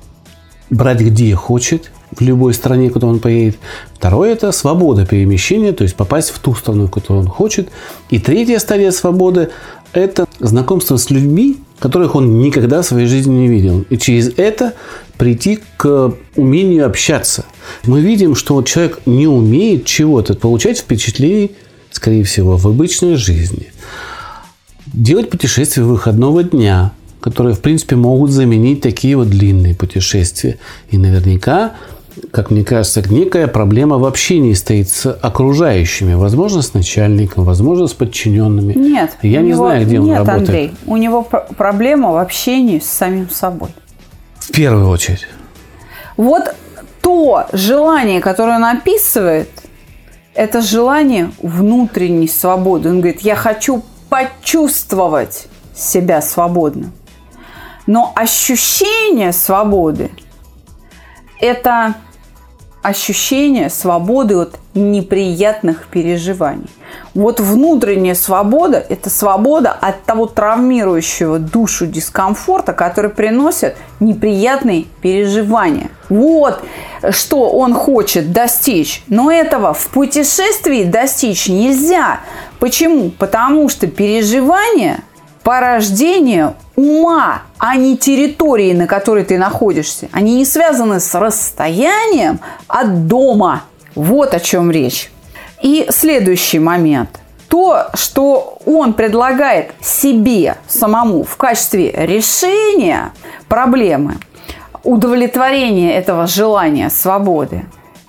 брать 0.70 1.00
где 1.00 1.34
хочет, 1.34 1.90
в 2.10 2.20
любой 2.20 2.54
стране, 2.54 2.90
куда 2.90 3.06
он 3.06 3.18
поедет. 3.18 3.58
Второе– 3.94 4.32
это 4.32 4.52
свобода 4.52 5.06
перемещения, 5.06 5.72
то 5.72 5.82
есть 5.82 5.96
попасть 5.96 6.30
в 6.30 6.38
ту 6.38 6.54
страну, 6.54 6.88
которую 6.88 7.24
он 7.24 7.28
хочет. 7.28 7.68
И 8.10 8.18
третья 8.18 8.58
стадия 8.58 8.90
свободы– 8.90 9.50
это 9.92 10.26
знакомство 10.40 10.96
с 10.96 11.10
людьми, 11.10 11.58
которых 11.78 12.14
он 12.14 12.38
никогда 12.38 12.82
в 12.82 12.86
своей 12.86 13.06
жизни 13.06 13.34
не 13.34 13.48
видел. 13.48 13.84
И 13.90 13.96
через 13.96 14.32
это 14.36 14.74
прийти 15.16 15.60
к 15.76 16.14
умению 16.36 16.86
общаться. 16.86 17.44
Мы 17.84 18.00
видим, 18.00 18.34
что 18.34 18.60
человек 18.62 19.00
не 19.06 19.26
умеет 19.26 19.84
чего-то 19.84 20.34
получать 20.34 20.78
впечатлений, 20.78 21.52
скорее 21.90 22.24
всего, 22.24 22.56
в 22.56 22.66
обычной 22.66 23.16
жизни. 23.16 23.72
Делать 24.86 25.30
путешествия 25.30 25.82
выходного 25.82 26.42
дня, 26.42 26.92
которые, 27.20 27.54
в 27.54 27.60
принципе, 27.60 27.96
могут 27.96 28.30
заменить 28.30 28.80
такие 28.80 29.16
вот 29.16 29.28
длинные 29.28 29.74
путешествия. 29.74 30.58
И 30.90 30.98
наверняка 30.98 31.74
как 32.30 32.50
мне 32.50 32.64
кажется, 32.64 33.02
некая 33.08 33.46
проблема 33.46 33.98
в 33.98 34.04
общении 34.04 34.52
стоит 34.52 34.88
с 34.88 35.10
окружающими. 35.10 36.14
Возможно, 36.14 36.62
с 36.62 36.74
начальником, 36.74 37.44
возможно, 37.44 37.86
с 37.86 37.94
подчиненными. 37.94 38.74
Нет. 38.74 39.16
Я 39.22 39.40
не 39.40 39.50
него, 39.50 39.66
знаю, 39.66 39.86
где 39.86 39.98
нет, 39.98 40.20
он 40.20 40.26
работает. 40.26 40.48
Андрей, 40.48 40.72
у 40.86 40.96
него 40.96 41.22
проблема 41.22 42.12
в 42.12 42.16
общении 42.16 42.78
с 42.78 42.86
самим 42.86 43.30
собой. 43.30 43.70
В 44.38 44.52
первую 44.52 44.88
очередь. 44.88 45.26
Вот 46.16 46.54
то 47.02 47.46
желание, 47.52 48.20
которое 48.20 48.56
он 48.56 48.64
описывает, 48.64 49.48
это 50.34 50.60
желание 50.60 51.32
внутренней 51.42 52.28
свободы. 52.28 52.90
Он 52.90 53.00
говорит, 53.00 53.20
я 53.20 53.34
хочу 53.34 53.82
почувствовать 54.08 55.48
себя 55.74 56.22
свободным. 56.22 56.92
Но 57.86 58.12
ощущение 58.14 59.32
свободы– 59.32 60.10
это 61.40 61.94
ощущение 62.82 63.70
свободы 63.70 64.36
от 64.36 64.58
неприятных 64.74 65.86
переживаний. 65.88 66.70
Вот 67.14 67.40
внутренняя 67.40 68.14
свобода– 68.14 68.84
это 68.88 69.10
свобода 69.10 69.72
от 69.72 70.04
того 70.04 70.26
травмирующего 70.26 71.38
душу 71.38 71.86
дискомфорта, 71.86 72.72
который 72.72 73.10
приносит 73.10 73.76
неприятные 73.98 74.84
переживания. 75.02 75.90
Вот 76.08 76.62
что 77.10 77.50
он 77.50 77.74
хочет 77.74 78.32
достичь. 78.32 79.02
Но 79.08 79.30
этого 79.30 79.74
в 79.74 79.88
путешествии 79.88 80.84
достичь 80.84 81.48
нельзя. 81.48 82.20
Почему? 82.58 83.10
Потому 83.10 83.68
что 83.68 83.86
переживания 83.86 85.00
порождение 85.48 86.56
ума, 86.76 87.40
а 87.56 87.76
не 87.76 87.96
территории, 87.96 88.74
на 88.74 88.86
которой 88.86 89.24
ты 89.24 89.38
находишься. 89.38 90.10
Они 90.12 90.34
не 90.34 90.44
связаны 90.44 91.00
с 91.00 91.14
расстоянием 91.14 92.40
от 92.66 93.06
дома. 93.06 93.62
Вот 93.94 94.34
о 94.34 94.40
чем 94.40 94.70
речь. 94.70 95.10
И 95.62 95.86
следующий 95.88 96.58
момент. 96.58 97.18
То, 97.48 97.86
что 97.94 98.58
он 98.66 98.92
предлагает 98.92 99.70
себе 99.80 100.56
самому 100.68 101.24
в 101.24 101.38
качестве 101.38 101.92
решения 101.92 103.12
проблемы, 103.48 104.16
удовлетворения 104.84 105.94
этого 105.94 106.26
желания 106.26 106.90
свободы, 106.90 107.64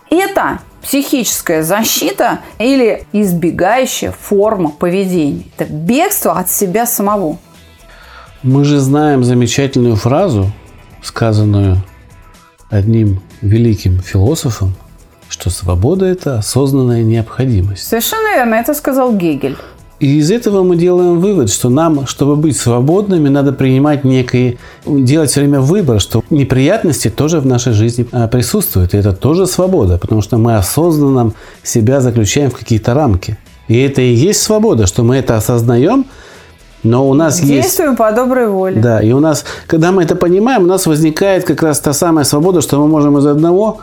это 0.09 0.59
психическая 0.81 1.63
защита 1.63 2.39
или 2.57 3.05
избегающая 3.11 4.11
форма 4.11 4.69
поведения. 4.69 5.43
Это 5.57 5.71
бегство 5.71 6.39
от 6.39 6.49
себя 6.49 6.85
самого. 6.85 7.37
Мы 8.43 8.63
же 8.63 8.79
знаем 8.79 9.23
замечательную 9.23 9.95
фразу, 9.95 10.51
сказанную 11.03 11.83
одним 12.69 13.21
великим 13.41 13.99
философом, 13.99 14.75
что 15.27 15.49
свобода– 15.49 16.05
это 16.07 16.37
осознанная 16.39 17.03
необходимость. 17.03 17.87
Совершенно 17.87 18.35
верно, 18.35 18.55
это 18.55 18.73
сказал 18.73 19.13
Гегель. 19.13 19.57
И 19.99 20.17
из 20.19 20.31
этого 20.31 20.63
мы 20.63 20.77
делаем 20.77 21.19
вывод, 21.19 21.49
что 21.49 21.69
нам, 21.69 22.07
чтобы 22.07 22.37
быть 22.37 22.55
свободными, 22.55 23.27
надо 23.27 23.51
принимать 23.51 24.05
некие, 24.05 24.57
делать 24.85 25.29
все 25.29 25.41
время 25.41 25.59
выбор, 25.59 25.99
что 25.99 26.23
неприятности 26.29 27.09
тоже 27.09 27.41
в 27.41 27.45
нашей 27.45 27.73
жизни 27.73 28.07
а, 28.13 28.27
присутствуют. 28.27 28.93
И 28.93 28.97
это 28.97 29.11
тоже 29.11 29.45
свобода, 29.45 29.97
потому 29.97 30.21
что 30.21 30.37
мы 30.37 30.55
осознанно 30.55 31.33
себя 31.63 31.99
заключаем 31.99 32.49
в 32.49 32.55
какие-то 32.55 32.93
рамки. 32.93 33.37
И 33.67 33.77
это 33.77 34.01
и 34.01 34.13
есть 34.13 34.41
свобода, 34.41 34.87
что 34.87 35.03
мы 35.03 35.17
это 35.17 35.35
осознаем, 35.35 36.05
но 36.83 37.07
у 37.07 37.13
нас 37.13 37.35
Действуем 37.35 37.57
есть... 37.57 37.67
Действуем 37.67 37.95
по 37.97 38.11
доброй 38.13 38.47
воле. 38.47 38.81
Да, 38.81 39.01
и 39.01 39.11
у 39.11 39.19
нас, 39.19 39.43
когда 39.67 39.91
мы 39.91 40.03
это 40.03 40.15
понимаем, 40.15 40.63
у 40.63 40.67
нас 40.67 40.85
возникает 40.85 41.43
как 41.43 41.61
раз 41.61 41.79
та 41.81 41.91
самая 41.91 42.23
свобода, 42.23 42.61
что 42.61 42.79
мы 42.79 42.87
можем 42.87 43.17
из 43.17 43.25
одного 43.25 43.79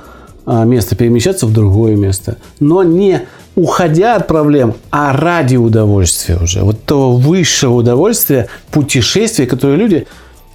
а, 0.47 0.65
места 0.65 0.97
перемещаться 0.97 1.47
в 1.47 1.53
другое 1.53 1.95
место. 1.95 2.39
Но 2.59 2.83
не 2.83 3.27
уходя 3.57 4.17
от 4.17 4.29
проблем, 4.29 4.75
а 4.93 5.13
ради 5.13 5.57
удовольствия 5.57 6.37
уже. 6.37 6.63
Вот 6.63 6.85
того 6.85 7.17
высшего 7.17 7.75
удовольствия, 7.75 8.49
путешествия, 8.71 9.47
которое 9.47 9.77
люди 9.77 10.07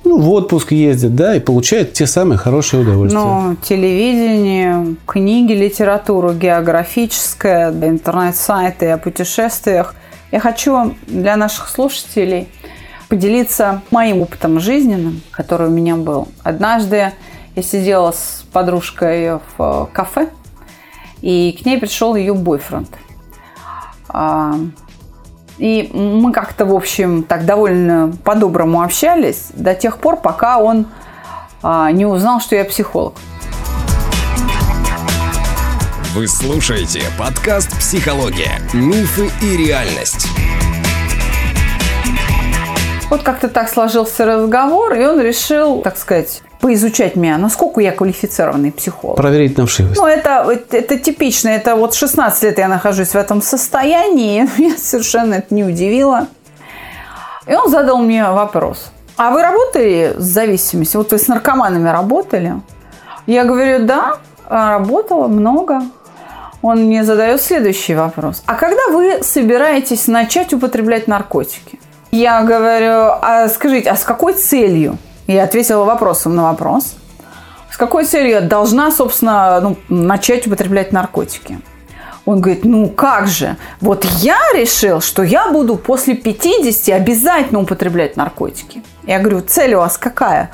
ну, 0.03 0.19
в 0.19 0.29
отпуск 0.31 0.71
ездят, 0.71 1.15
да, 1.15 1.35
и 1.35 1.39
получают 1.39 1.93
те 1.93 2.07
самые 2.07 2.37
хорошие 2.37 2.81
удовольствия. 2.81 3.19
Ну, 3.19 3.55
телевидение, 3.63 4.95
книги, 5.05 5.53
литература 5.53 6.33
географическая, 6.33 7.71
интернет-сайты 7.71 8.91
о 8.91 8.97
путешествиях. 8.97 9.95
Я 10.31 10.39
хочу 10.39 10.95
для 11.07 11.35
наших 11.35 11.69
слушателей 11.69 12.47
поделиться 13.09 13.81
моим 13.91 14.21
опытом 14.21 14.59
жизненным, 14.59 15.21
который 15.31 15.67
у 15.67 15.71
меня 15.71 15.97
был. 15.97 16.29
Однажды 16.43 17.11
я 17.55 17.63
сидела 17.63 18.11
с 18.11 18.45
подружкой 18.53 19.39
в 19.57 19.89
кафе, 19.91 20.29
и 21.21 21.57
к 21.59 21.65
ней 21.65 21.77
пришел 21.77 22.15
ее 22.15 22.33
бойфренд. 22.33 22.89
А, 24.09 24.55
и 25.57 25.89
мы 25.93 26.31
как-то, 26.31 26.65
в 26.65 26.73
общем, 26.73 27.23
так 27.23 27.45
довольно 27.45 28.13
по-доброму 28.23 28.81
общались 28.81 29.49
до 29.53 29.75
тех 29.75 29.97
пор, 29.99 30.17
пока 30.17 30.57
он 30.57 30.87
а, 31.61 31.91
не 31.91 32.05
узнал, 32.05 32.41
что 32.41 32.55
я 32.55 32.65
психолог. 32.65 33.13
Вы 36.13 36.27
слушаете 36.27 37.03
подкаст 37.17 37.77
«Психология. 37.79 38.59
Мифы 38.73 39.29
и 39.41 39.55
реальность». 39.55 40.27
Вот 43.09 43.23
как-то 43.23 43.47
так 43.47 43.69
сложился 43.69 44.25
разговор, 44.25 44.93
и 44.93 45.05
он 45.05 45.21
решил, 45.21 45.81
так 45.81 45.97
сказать, 45.97 46.41
поизучать 46.61 47.15
меня, 47.15 47.37
насколько 47.37 47.81
я 47.81 47.91
квалифицированный 47.91 48.71
психолог. 48.71 49.17
Проверить 49.17 49.57
на 49.57 49.65
вшивость. 49.65 49.99
Ну, 49.99 50.07
это, 50.07 50.57
это 50.71 50.97
типично. 50.97 51.49
Это 51.49 51.75
вот 51.75 51.93
16 51.93 52.43
лет 52.43 52.57
я 52.59 52.67
нахожусь 52.67 53.09
в 53.09 53.15
этом 53.15 53.41
состоянии. 53.41 54.47
Меня 54.57 54.77
совершенно 54.77 55.35
это 55.35 55.53
не 55.53 55.63
удивило. 55.63 56.27
И 57.47 57.53
он 57.55 57.69
задал 57.69 57.97
мне 57.97 58.23
вопрос. 58.29 58.91
А 59.17 59.31
вы 59.31 59.41
работали 59.41 60.13
с 60.15 60.23
зависимостью? 60.23 61.01
Вот 61.01 61.11
вы 61.11 61.17
с 61.17 61.27
наркоманами 61.27 61.89
работали? 61.89 62.53
Я 63.25 63.45
говорю, 63.45 63.85
да, 63.85 64.17
работала 64.47 65.27
много. 65.27 65.81
Он 66.61 66.83
мне 66.83 67.03
задает 67.03 67.41
следующий 67.41 67.95
вопрос. 67.95 68.43
А 68.45 68.53
когда 68.53 68.87
вы 68.91 69.23
собираетесь 69.23 70.07
начать 70.07 70.53
употреблять 70.53 71.07
наркотики? 71.07 71.79
Я 72.11 72.41
говорю, 72.41 73.17
а 73.21 73.47
скажите, 73.49 73.89
а 73.89 73.95
с 73.95 74.03
какой 74.03 74.33
целью? 74.33 74.97
Я 75.33 75.43
ответила 75.43 75.83
вопросом 75.83 76.35
на 76.35 76.43
вопрос. 76.43 76.95
С 77.71 77.77
какой 77.77 78.05
целью 78.05 78.31
я 78.31 78.41
должна, 78.41 78.91
собственно, 78.91 79.59
ну, 79.61 79.77
начать 79.87 80.45
употреблять 80.45 80.91
наркотики? 80.91 81.59
Он 82.25 82.39
говорит, 82.39 82.65
ну 82.65 82.87
как 82.87 83.27
же, 83.27 83.57
вот 83.79 84.05
я 84.19 84.39
решил, 84.53 85.01
что 85.01 85.23
я 85.23 85.49
буду 85.49 85.75
после 85.75 86.13
50 86.15 86.95
обязательно 86.95 87.61
употреблять 87.61 88.15
наркотики. 88.15 88.83
Я 89.07 89.19
говорю, 89.19 89.41
цель 89.41 89.73
у 89.73 89.79
вас 89.79 89.97
какая? 89.97 90.51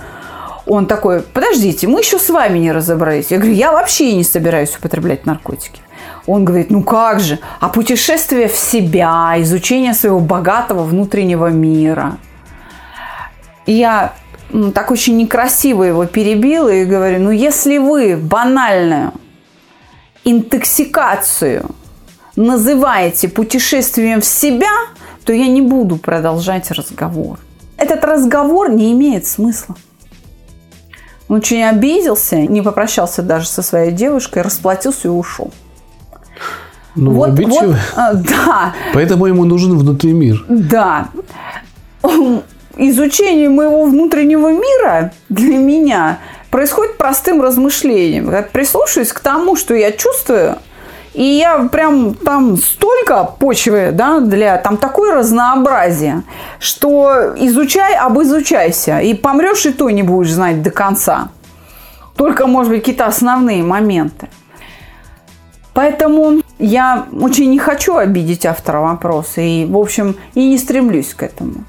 Он 0.65 0.85
такой, 0.85 1.21
подождите, 1.21 1.87
мы 1.87 1.99
еще 1.99 2.19
с 2.19 2.29
вами 2.29 2.59
не 2.59 2.71
разобрались. 2.71 3.31
Я 3.31 3.37
говорю, 3.37 3.53
я 3.53 3.71
вообще 3.71 4.13
не 4.13 4.23
собираюсь 4.23 4.75
употреблять 4.77 5.25
наркотики. 5.25 5.81
Он 6.25 6.45
говорит, 6.45 6.69
ну 6.69 6.83
как 6.83 7.19
же, 7.19 7.39
а 7.59 7.69
путешествие 7.69 8.47
в 8.47 8.55
себя, 8.55 9.35
изучение 9.37 9.93
своего 9.93 10.19
богатого 10.19 10.83
внутреннего 10.83 11.47
мира. 11.47 12.17
И 13.65 13.73
я 13.73 14.13
ну, 14.49 14.71
так 14.71 14.91
очень 14.91 15.17
некрасиво 15.17 15.83
его 15.83 16.05
перебила 16.05 16.69
и 16.69 16.85
говорю, 16.85 17.19
ну 17.19 17.31
если 17.31 17.77
вы 17.77 18.17
банальную 18.17 19.13
интоксикацию 20.23 21.71
называете 22.35 23.29
путешествием 23.29 24.21
в 24.21 24.25
себя, 24.25 24.71
то 25.25 25.33
я 25.33 25.47
не 25.47 25.61
буду 25.61 25.97
продолжать 25.97 26.71
разговор. 26.71 27.39
Этот 27.77 28.03
разговор 28.03 28.69
не 28.69 28.93
имеет 28.93 29.25
смысла. 29.25 29.75
Он 31.27 31.37
очень 31.37 31.63
обиделся, 31.63 32.37
не 32.37 32.61
попрощался 32.61 33.21
даже 33.21 33.47
со 33.47 33.61
своей 33.61 33.91
девушкой, 33.91 34.43
расплатился 34.43 35.09
и 35.09 35.11
ушел. 35.11 35.51
Ну, 36.95 37.11
вот, 37.11 37.29
обидчивый. 37.29 37.67
Вот, 37.67 37.77
а, 37.95 38.13
да. 38.45 38.75
Поэтому 38.93 39.25
ему 39.25 39.43
нужен 39.43 39.77
внутренний 39.77 40.13
мир. 40.13 40.45
Да 40.47 41.09
изучение 42.77 43.49
моего 43.49 43.85
внутреннего 43.85 44.51
мира 44.51 45.11
для 45.29 45.57
меня 45.57 46.19
происходит 46.49 46.97
простым 46.97 47.41
размышлением. 47.41 48.31
Я 48.31 48.43
прислушаюсь 48.43 49.11
к 49.11 49.19
тому, 49.19 49.55
что 49.55 49.73
я 49.73 49.91
чувствую, 49.91 50.57
и 51.13 51.23
я 51.23 51.67
прям 51.71 52.13
там 52.13 52.57
столько 52.57 53.23
почвы, 53.23 53.89
да, 53.91 54.19
для 54.19 54.57
там 54.57 54.77
такое 54.77 55.15
разнообразие, 55.15 56.23
что 56.59 57.33
изучай, 57.37 57.95
обизучайся, 57.95 58.99
и 58.99 59.13
помрешь, 59.13 59.65
и 59.65 59.71
то 59.71 59.89
не 59.89 60.03
будешь 60.03 60.31
знать 60.31 60.61
до 60.61 60.69
конца. 60.69 61.29
Только, 62.15 62.47
может 62.47 62.71
быть, 62.71 62.81
какие-то 62.81 63.05
основные 63.05 63.63
моменты. 63.63 64.29
Поэтому 65.73 66.41
я 66.57 67.05
очень 67.11 67.51
не 67.51 67.59
хочу 67.59 67.97
обидеть 67.97 68.45
автора 68.47 68.79
вопроса 68.79 69.41
и, 69.41 69.65
в 69.65 69.77
общем, 69.77 70.15
и 70.33 70.49
не 70.49 70.57
стремлюсь 70.57 71.13
к 71.13 71.21
этому. 71.21 71.65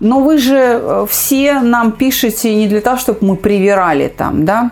Но 0.00 0.20
вы 0.20 0.38
же 0.38 0.56
э, 0.56 1.06
все 1.08 1.60
нам 1.60 1.92
пишете 1.92 2.54
не 2.54 2.66
для 2.66 2.80
того, 2.80 2.96
чтобы 2.98 3.18
мы 3.22 3.36
привирали 3.36 4.08
там, 4.08 4.44
да? 4.44 4.70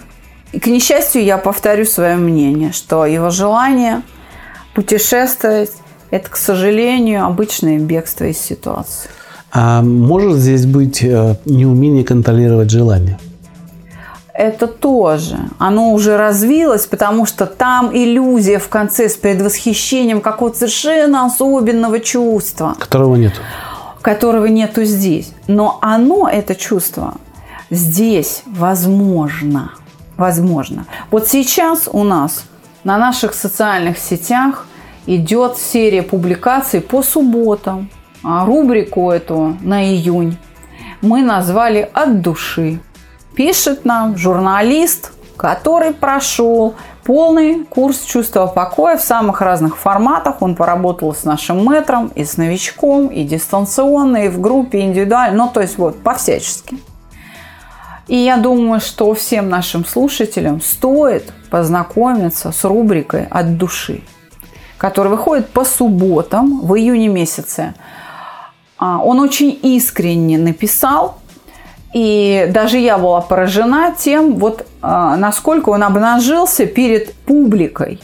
И, 0.52 0.58
к 0.58 0.66
несчастью, 0.66 1.24
я 1.24 1.38
повторю 1.38 1.84
свое 1.84 2.16
мнение, 2.16 2.72
что 2.72 3.06
его 3.06 3.30
желание 3.30 4.02
путешествовать– 4.74 5.72
это, 6.10 6.28
к 6.28 6.36
сожалению, 6.36 7.24
обычное 7.24 7.78
бегство 7.78 8.24
из 8.24 8.38
ситуации. 8.38 9.08
А 9.50 9.82
может 9.82 10.38
здесь 10.38 10.66
быть 10.66 11.02
э, 11.02 11.36
неумение 11.44 12.04
контролировать 12.04 12.70
желание? 12.70 13.18
Это 14.34 14.66
тоже. 14.66 15.38
Оно 15.58 15.92
уже 15.92 16.16
развилось, 16.16 16.86
потому 16.86 17.26
что 17.26 17.46
там 17.46 17.90
иллюзия 17.94 18.58
в 18.58 18.68
конце 18.68 19.08
с 19.08 19.14
предвосхищением 19.14 20.20
какого-то 20.20 20.58
совершенно 20.58 21.26
особенного 21.26 22.00
чувства. 22.00 22.74
Которого 22.78 23.16
нет 23.16 23.34
которого 24.02 24.46
нету 24.46 24.84
здесь. 24.84 25.32
Но 25.46 25.78
оно, 25.80 26.28
это 26.28 26.54
чувство, 26.54 27.14
здесь 27.70 28.42
возможно. 28.46 29.72
Возможно. 30.16 30.86
Вот 31.10 31.28
сейчас 31.28 31.88
у 31.90 32.04
нас 32.04 32.44
на 32.84 32.98
наших 32.98 33.34
социальных 33.34 33.98
сетях 33.98 34.66
идет 35.06 35.56
серия 35.56 36.02
публикаций 36.02 36.80
по 36.80 37.02
субботам. 37.02 37.88
А 38.24 38.44
рубрику 38.44 39.10
эту 39.10 39.56
на 39.62 39.84
июнь 39.84 40.36
мы 41.00 41.22
назвали 41.22 41.90
«От 41.92 42.20
души». 42.20 42.78
Пишет 43.34 43.84
нам 43.84 44.16
журналист, 44.16 45.12
который 45.36 45.92
прошел 45.92 46.74
полный 47.04 47.64
курс 47.64 48.02
чувства 48.02 48.46
покоя 48.46 48.96
в 48.96 49.02
самых 49.02 49.40
разных 49.40 49.76
форматах. 49.76 50.42
Он 50.42 50.54
поработал 50.54 51.14
с 51.14 51.24
нашим 51.24 51.68
метром, 51.70 52.12
и 52.14 52.24
с 52.24 52.36
новичком, 52.36 53.08
и 53.08 53.24
дистанционно, 53.24 54.26
и 54.26 54.28
в 54.28 54.40
группе, 54.40 54.80
и 54.80 54.82
индивидуально. 54.82 55.44
Ну, 55.44 55.50
то 55.52 55.60
есть 55.60 55.78
вот 55.78 56.02
по-всячески. 56.02 56.78
И 58.08 58.16
я 58.16 58.36
думаю, 58.36 58.80
что 58.80 59.14
всем 59.14 59.48
нашим 59.48 59.84
слушателям 59.84 60.60
стоит 60.60 61.32
познакомиться 61.50 62.52
с 62.52 62.64
рубрикой 62.64 63.26
«От 63.30 63.56
души», 63.56 64.02
которая 64.76 65.12
выходит 65.12 65.48
по 65.50 65.64
субботам 65.64 66.60
в 66.60 66.74
июне 66.76 67.08
месяце. 67.08 67.74
А, 68.78 68.98
он 68.98 69.20
очень 69.20 69.58
искренне 69.62 70.38
написал 70.38 71.21
и 71.92 72.48
даже 72.50 72.78
я 72.78 72.96
была 72.98 73.20
поражена 73.20 73.94
тем, 73.96 74.36
вот 74.36 74.66
а, 74.80 75.16
насколько 75.16 75.70
он 75.70 75.82
обнажился 75.82 76.66
перед 76.66 77.14
публикой. 77.14 78.00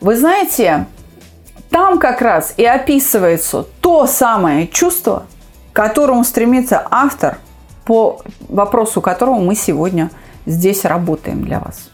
Вы 0.00 0.16
знаете, 0.16 0.86
там 1.68 1.98
как 1.98 2.22
раз 2.22 2.54
и 2.56 2.64
описывается 2.64 3.66
то 3.80 4.06
самое 4.06 4.66
чувство, 4.68 5.26
к 5.72 5.76
которому 5.76 6.24
стремится 6.24 6.86
автор, 6.90 7.38
по 7.84 8.20
вопросу 8.48 9.00
которого 9.00 9.38
мы 9.40 9.54
сегодня 9.54 10.10
здесь 10.46 10.84
работаем 10.84 11.44
для 11.44 11.60
вас. 11.60 11.90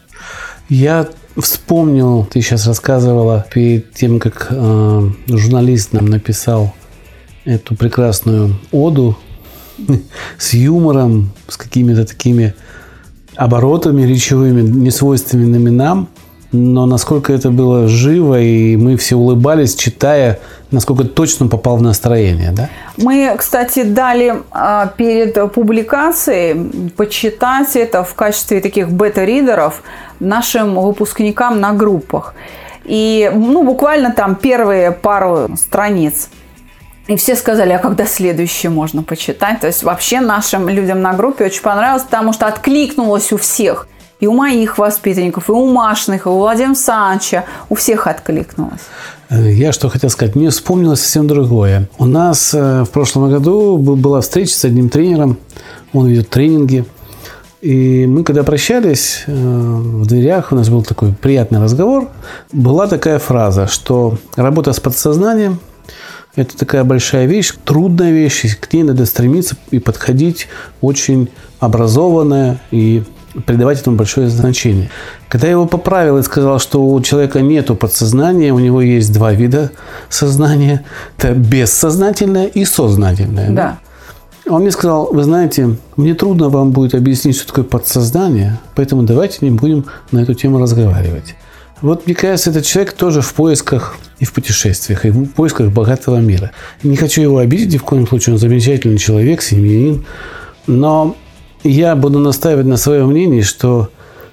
Я 0.69 1.07
вспомнил, 1.37 2.25
ты 2.25 2.41
сейчас 2.41 2.67
рассказывала 2.67 3.45
перед 3.53 3.93
тем, 3.93 4.19
как 4.19 4.47
э, 4.49 5.01
журналист 5.27 5.93
нам 5.93 6.05
написал 6.05 6.73
эту 7.45 7.75
прекрасную 7.75 8.55
оду 8.71 9.17
с 10.37 10.53
юмором, 10.53 11.31
с 11.47 11.57
какими-то 11.57 12.05
такими 12.05 12.53
оборотами 13.35 14.03
речевыми, 14.03 14.61
несвойственными 14.61 15.69
нам, 15.69 16.09
но 16.51 16.85
насколько 16.85 17.33
это 17.33 17.51
было 17.51 17.87
живо, 17.87 18.39
и 18.39 18.77
мы 18.77 18.95
все 18.97 19.15
улыбались, 19.15 19.75
читая, 19.75 20.39
насколько 20.71 21.03
точно 21.03 21.47
попал 21.47 21.77
в 21.77 21.81
настроение, 21.81 22.51
да? 22.51 22.69
Мы, 22.97 23.35
кстати, 23.37 23.83
дали 23.83 24.35
а, 24.51 24.87
перед 24.87 25.51
публикацией 25.51 26.89
почитать 26.91 27.75
это 27.75 28.03
в 28.03 28.13
качестве 28.15 28.61
таких 28.61 28.89
бета-ридеров 28.89 29.83
нашим 30.19 30.75
выпускникам 30.75 31.59
на 31.59 31.73
группах. 31.73 32.33
И 32.85 33.29
ну, 33.35 33.63
буквально 33.63 34.13
там 34.13 34.35
первые 34.35 34.91
пару 34.91 35.49
страниц 35.57 36.29
И 37.07 37.15
все 37.15 37.35
сказали, 37.35 37.71
а 37.71 37.79
когда 37.79 38.05
следующее 38.05 38.69
можно 38.69 39.01
почитать? 39.01 39.61
То 39.61 39.67
есть 39.67 39.83
вообще 39.83 40.19
нашим 40.19 40.67
людям 40.67 41.01
на 41.01 41.13
группе 41.13 41.45
очень 41.45 41.61
понравилось, 41.61 42.03
потому 42.03 42.33
что 42.33 42.47
откликнулось 42.47 43.31
у 43.31 43.37
всех. 43.37 43.87
И 44.19 44.27
у 44.27 44.33
моих 44.33 44.77
воспитанников, 44.77 45.47
и 45.47 45.51
у 45.51 45.71
Машных, 45.71 46.25
и 46.25 46.29
у 46.29 46.37
Владимира 46.37 46.75
Санча. 46.75 47.45
У 47.69 47.75
всех 47.75 48.07
откликнулось. 48.07 48.81
Я 49.29 49.71
что 49.71 49.89
хотел 49.89 50.09
сказать. 50.09 50.35
Мне 50.35 50.49
вспомнилось 50.49 51.01
совсем 51.01 51.27
другое. 51.27 51.87
У 51.97 52.05
нас 52.05 52.53
э, 52.53 52.83
в 52.83 52.89
прошлом 52.89 53.29
году 53.29 53.77
была 53.77 54.21
встреча 54.21 54.53
с 54.53 54.65
одним 54.65 54.89
тренером. 54.89 55.37
Он 55.93 56.07
ведет 56.07 56.29
тренинги. 56.29 56.83
И 57.61 58.05
мы, 58.07 58.23
когда 58.23 58.43
прощались, 58.43 59.23
э, 59.27 59.31
в 59.31 60.07
дверях 60.07 60.51
у 60.51 60.55
нас 60.55 60.67
был 60.69 60.83
такой 60.83 61.13
приятный 61.13 61.61
разговор. 61.61 62.09
Была 62.51 62.87
такая 62.87 63.19
фраза, 63.19 63.67
что 63.67 64.17
работа 64.35 64.73
с 64.73 64.79
подсознанием– 64.79 65.59
это 66.37 66.55
такая 66.55 66.83
большая 66.83 67.25
вещь, 67.25 67.51
трудная 67.65 68.11
вещь, 68.11 68.45
и 68.45 68.49
к 68.49 68.71
ней 68.71 68.83
надо 68.83 69.05
стремиться 69.05 69.57
и 69.71 69.79
подходить 69.79 70.47
очень 70.81 71.29
образованная 71.59 72.61
и 72.69 73.03
придавать 73.45 73.81
этому 73.81 73.97
большое 73.97 74.29
значение. 74.29 74.89
Когда 75.29 75.47
я 75.47 75.53
его 75.53 75.65
поправил 75.65 76.19
и 76.19 76.23
сказал, 76.23 76.59
что 76.59 76.87
у 76.87 77.01
человека 77.01 77.41
нету 77.41 77.75
подсознания, 77.75 78.53
у 78.53 78.59
него 78.59 78.81
есть 78.81 79.11
два 79.11 79.33
вида 79.33 79.71
сознания. 80.09 80.85
Это 81.17 81.33
бессознательное 81.33 82.45
и 82.45 82.65
сознательное. 82.65 83.49
Да. 83.49 83.79
да? 84.45 84.53
Он 84.53 84.61
мне 84.61 84.71
сказал, 84.71 85.09
вы 85.11 85.23
знаете, 85.23 85.75
мне 85.97 86.13
трудно 86.13 86.49
вам 86.49 86.71
будет 86.71 86.93
объяснить, 86.93 87.35
что 87.35 87.47
такое 87.47 87.65
подсознание, 87.65 88.59
поэтому 88.75 89.03
давайте 89.03 89.39
не 89.41 89.51
будем 89.51 89.85
на 90.11 90.19
эту 90.19 90.35
тему 90.35 90.59
разговаривать. 90.59 91.35
Вот, 91.81 92.07
мне 92.07 92.15
кажется, 92.15 92.49
этот 92.49 92.65
человек 92.65 92.93
тоже 92.93 93.21
в 93.21 93.33
поисках 93.33 93.97
и 94.19 94.25
в 94.25 94.33
путешествиях, 94.33 95.05
и 95.05 95.11
в 95.11 95.27
поисках 95.27 95.71
богатого 95.71 96.17
мира. 96.17 96.51
Не 96.81 96.97
хочу 96.97 97.21
его 97.21 97.37
обидеть 97.37 97.73
ни 97.73 97.77
в 97.77 97.83
коем 97.83 98.07
случае, 98.07 98.33
он 98.33 98.39
замечательный 98.39 98.97
человек, 98.97 99.41
семьянин, 99.41 100.05
но 100.65 101.15
я 101.63 101.95
буду 101.95 102.19
настаивать 102.19 102.65
на 102.65 102.77
своем 102.77 103.07
мнении, 103.09 103.41
что 103.41 103.89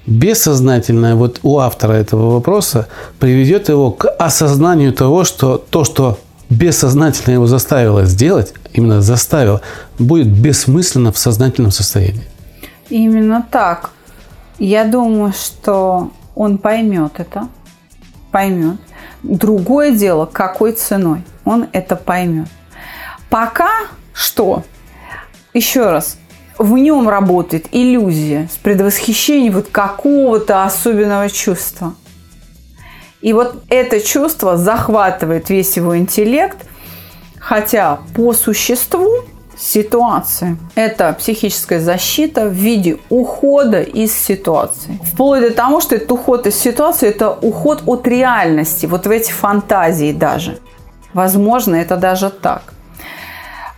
бессознательное 0.06 1.14
вот 1.14 1.40
у 1.42 1.58
автора 1.58 1.92
этого 1.94 2.32
вопроса 2.32 2.88
приведет 3.18 3.68
его 3.68 3.90
к 3.90 4.08
осознанию 4.08 4.92
того, 4.92 5.24
что 5.24 5.58
то, 5.58 5.84
что 5.84 6.18
бессознательно 6.50 7.34
его 7.34 7.46
заставило 7.46 8.04
сделать, 8.04 8.54
именно 8.72 9.00
заставило, 9.00 9.60
будет 9.98 10.28
бессмысленно 10.28 11.12
в 11.12 11.18
сознательном 11.18 11.72
состоянии. 11.72 12.24
Именно 12.90 13.46
так. 13.50 13.90
Я 14.58 14.84
думаю, 14.84 15.32
что 15.32 16.10
он 16.34 16.58
поймет 16.58 17.12
это, 17.18 17.48
поймет. 18.30 18.76
Другое 19.22 19.92
дело, 19.92 20.26
какой 20.26 20.72
ценой 20.72 21.22
он 21.44 21.68
это 21.72 21.96
поймет. 21.96 22.48
Пока 23.30 23.70
что, 24.12 24.64
еще 25.52 25.90
раз, 25.90 26.18
в 26.58 26.72
нем 26.74 27.08
работает 27.08 27.66
иллюзия 27.72 28.48
с 28.52 28.56
предвосхищением 28.56 29.54
вот 29.54 29.68
какого-то 29.68 30.64
особенного 30.64 31.28
чувства. 31.28 31.94
И 33.20 33.32
вот 33.32 33.64
это 33.70 34.00
чувство 34.00 34.56
захватывает 34.56 35.48
весь 35.50 35.76
его 35.76 35.96
интеллект, 35.96 36.58
хотя 37.40 38.00
по 38.14 38.32
существу 38.34 39.24
ситуации. 39.56 40.56
Это 40.74 41.12
психическая 41.12 41.80
защита 41.80 42.46
в 42.46 42.52
виде 42.52 42.98
ухода 43.08 43.80
из 43.80 44.12
ситуации. 44.16 44.98
Вплоть 45.04 45.40
до 45.40 45.50
того, 45.50 45.80
что 45.80 45.96
этот 45.96 46.12
уход 46.12 46.46
из 46.46 46.56
ситуации– 46.56 47.08
это 47.10 47.30
уход 47.30 47.82
от 47.86 48.06
реальности, 48.06 48.86
вот 48.86 49.06
в 49.06 49.10
эти 49.10 49.32
фантазии 49.32 50.12
даже. 50.12 50.58
Возможно, 51.12 51.76
это 51.76 51.96
даже 51.96 52.30
так. 52.30 52.74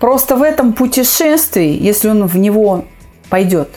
Просто 0.01 0.37
в 0.37 0.43
этом 0.43 0.73
путешествии, 0.73 1.79
если 1.81 2.09
он 2.09 2.27
в 2.27 2.37
него 2.37 2.85
пойдет, 3.31 3.69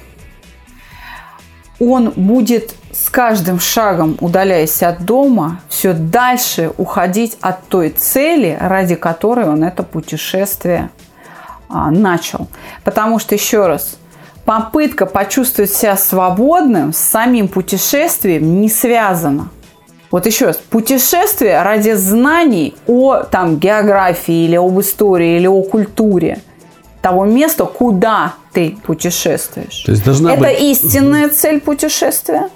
он 1.79 2.11
будет 2.15 2.73
с 2.91 3.09
каждым 3.09 3.59
шагом, 3.59 4.17
удаляясь 4.19 4.83
от 4.83 5.05
дома, 5.05 5.61
все 5.69 5.93
дальше 5.93 6.71
уходить 6.77 7.37
от 7.39 7.67
той 7.67 7.89
цели, 7.89 8.57
ради 8.59 8.95
которой 8.95 9.47
он 9.47 9.63
это 9.63 9.83
путешествие 9.83 10.89
а, 11.69 11.91
начал. 11.91 12.47
Потому 12.83 13.19
что, 13.19 13.35
еще 13.35 13.67
раз, 13.67 13.97
попытка 14.45 15.05
почувствовать 15.05 15.71
себя 15.71 15.95
свободным 15.95 16.91
с 16.93 16.97
самим 16.97 17.47
путешествием 17.47 18.59
не 18.61 18.69
связана. 18.69 19.49
Вот 20.11 20.25
еще 20.25 20.47
раз, 20.47 20.57
путешествие 20.57 21.61
ради 21.61 21.93
знаний 21.93 22.75
о 22.87 23.17
там, 23.17 23.57
географии 23.57 24.45
или 24.45 24.55
об 24.55 24.79
истории 24.79 25.37
или 25.37 25.45
о 25.45 25.61
культуре 25.61 26.39
того 27.01 27.25
места, 27.25 27.65
куда 27.65 28.33
ты 28.51 28.75
путешествуешь. 28.85 29.83
То 29.85 29.91
есть 29.91 30.03
должна 30.03 30.33
Это 30.33 30.41
быть... 30.41 30.61
истинная 30.61 31.29
цель 31.29 31.61
путешествия. 31.61 32.49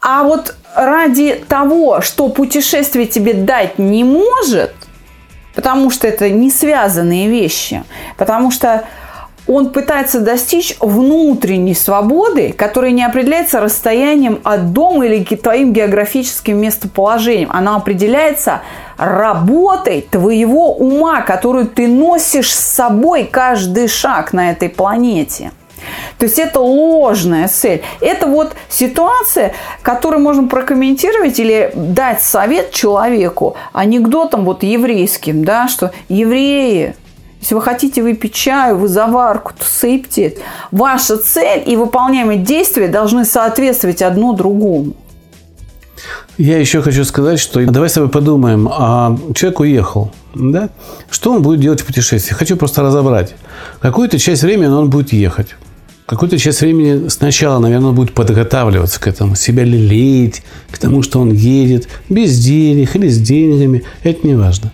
А 0.00 0.22
вот 0.24 0.54
ради 0.74 1.34
того, 1.46 2.00
что 2.00 2.30
путешествие 2.30 3.06
тебе 3.06 3.34
дать 3.34 3.78
не 3.78 4.02
может, 4.02 4.72
потому 5.54 5.90
что 5.90 6.06
это 6.06 6.30
не 6.30 6.50
связанные 6.50 7.28
вещи, 7.28 7.84
потому 8.16 8.50
что 8.50 8.84
он 9.46 9.70
пытается 9.70 10.20
достичь 10.20 10.76
внутренней 10.80 11.74
свободы, 11.74 12.52
которая 12.52 12.92
не 12.92 13.02
определяется 13.02 13.60
расстоянием 13.60 14.40
от 14.44 14.72
дома 14.72 15.06
или 15.06 15.24
твоим 15.24 15.72
географическим 15.72 16.56
местоположением. 16.58 17.48
Она 17.52 17.76
определяется 17.76 18.60
работой 18.96 20.06
твоего 20.08 20.72
ума, 20.72 21.22
которую 21.22 21.66
ты 21.66 21.88
носишь 21.88 22.54
с 22.54 22.60
собой 22.60 23.24
каждый 23.24 23.88
шаг 23.88 24.32
на 24.32 24.50
этой 24.50 24.68
планете. 24.68 25.50
То 26.18 26.26
есть 26.26 26.38
это 26.38 26.60
ложная 26.60 27.48
цель. 27.48 27.82
Это 28.00 28.26
вот 28.26 28.52
ситуация, 28.68 29.54
которую 29.82 30.22
можно 30.22 30.48
прокомментировать 30.48 31.38
или 31.38 31.72
дать 31.74 32.22
совет 32.22 32.70
человеку 32.70 33.56
анекдотом 33.72 34.44
вот 34.44 34.62
еврейским, 34.62 35.44
да, 35.44 35.68
что 35.68 35.92
евреи 36.08 36.94
если 37.40 37.54
вы 37.54 37.62
хотите 37.62 38.02
выпить 38.02 38.34
чаю, 38.34 38.76
вы 38.76 38.88
заварку, 38.88 39.52
то 39.58 39.64
сыпьте. 39.64 40.36
Ваша 40.70 41.16
цель 41.16 41.62
и 41.66 41.74
выполняемые 41.74 42.38
действия 42.38 42.86
должны 42.86 43.24
соответствовать 43.24 44.02
одно 44.02 44.34
другому. 44.34 44.92
Я 46.36 46.58
еще 46.58 46.82
хочу 46.82 47.04
сказать, 47.04 47.38
что 47.38 47.64
давай 47.66 47.88
с 47.88 47.94
тобой 47.94 48.10
подумаем, 48.10 48.68
а 48.70 49.16
человек 49.34 49.60
уехал, 49.60 50.12
да? 50.34 50.70
Что 51.10 51.32
он 51.32 51.42
будет 51.42 51.60
делать 51.60 51.80
в 51.80 51.86
путешествии? 51.86 52.34
Хочу 52.34 52.56
просто 52.56 52.82
разобрать. 52.82 53.34
Какую-то 53.80 54.18
часть 54.18 54.42
времени 54.42 54.68
он 54.68 54.88
будет 54.88 55.12
ехать. 55.12 55.56
Какую-то 56.10 56.38
часть 56.38 56.60
времени 56.60 57.06
сначала, 57.06 57.60
наверное, 57.60 57.92
будет 57.92 58.14
подготавливаться 58.14 59.00
к 59.00 59.06
этому, 59.06 59.36
себя 59.36 59.62
лелеять, 59.62 60.42
к 60.68 60.76
тому, 60.76 61.04
что 61.04 61.20
он 61.20 61.32
едет 61.32 61.86
без 62.08 62.36
денег 62.36 62.96
или 62.96 63.06
с 63.08 63.20
деньгами. 63.20 63.84
Это 64.02 64.26
не 64.26 64.34
важно. 64.34 64.72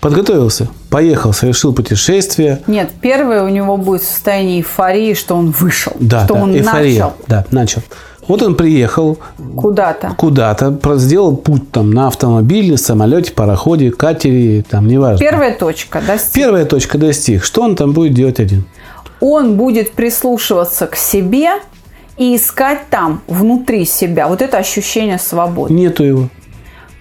Подготовился, 0.00 0.68
поехал, 0.88 1.32
совершил 1.32 1.74
путешествие. 1.74 2.60
Нет, 2.68 2.92
первое 3.00 3.42
у 3.42 3.48
него 3.48 3.76
будет 3.76 4.04
состояние 4.04 4.58
эйфории, 4.58 5.14
что 5.14 5.34
он 5.34 5.50
вышел, 5.50 5.92
да, 5.98 6.24
что 6.24 6.34
да, 6.34 6.42
он 6.44 6.54
эйфория, 6.54 7.00
начал. 7.00 7.14
Да, 7.26 7.44
начал. 7.50 7.82
Вот 8.28 8.42
он 8.42 8.54
приехал 8.54 9.18
куда-то, 9.56 10.14
куда-то, 10.16 10.78
сделал 10.98 11.36
путь 11.36 11.68
там 11.72 11.90
на 11.90 12.06
автомобиле, 12.06 12.76
самолете, 12.76 13.32
пароходе, 13.32 13.90
катере, 13.90 14.62
там 14.62 14.86
неважно. 14.86 15.18
Первая 15.18 15.52
точка 15.52 16.00
достиг. 16.00 16.32
Первая 16.32 16.64
точка 16.64 16.96
достиг. 16.96 17.42
Что 17.42 17.62
он 17.62 17.74
там 17.74 17.90
будет 17.90 18.14
делать 18.14 18.38
один? 18.38 18.66
Он 19.20 19.56
будет 19.56 19.92
прислушиваться 19.92 20.86
к 20.86 20.96
себе 20.96 21.50
и 22.16 22.36
искать 22.36 22.88
там 22.90 23.22
внутри 23.26 23.84
себя 23.84 24.28
вот 24.28 24.42
это 24.42 24.58
ощущение 24.58 25.18
свободы. 25.18 25.72
Нету 25.72 26.04
его. 26.04 26.28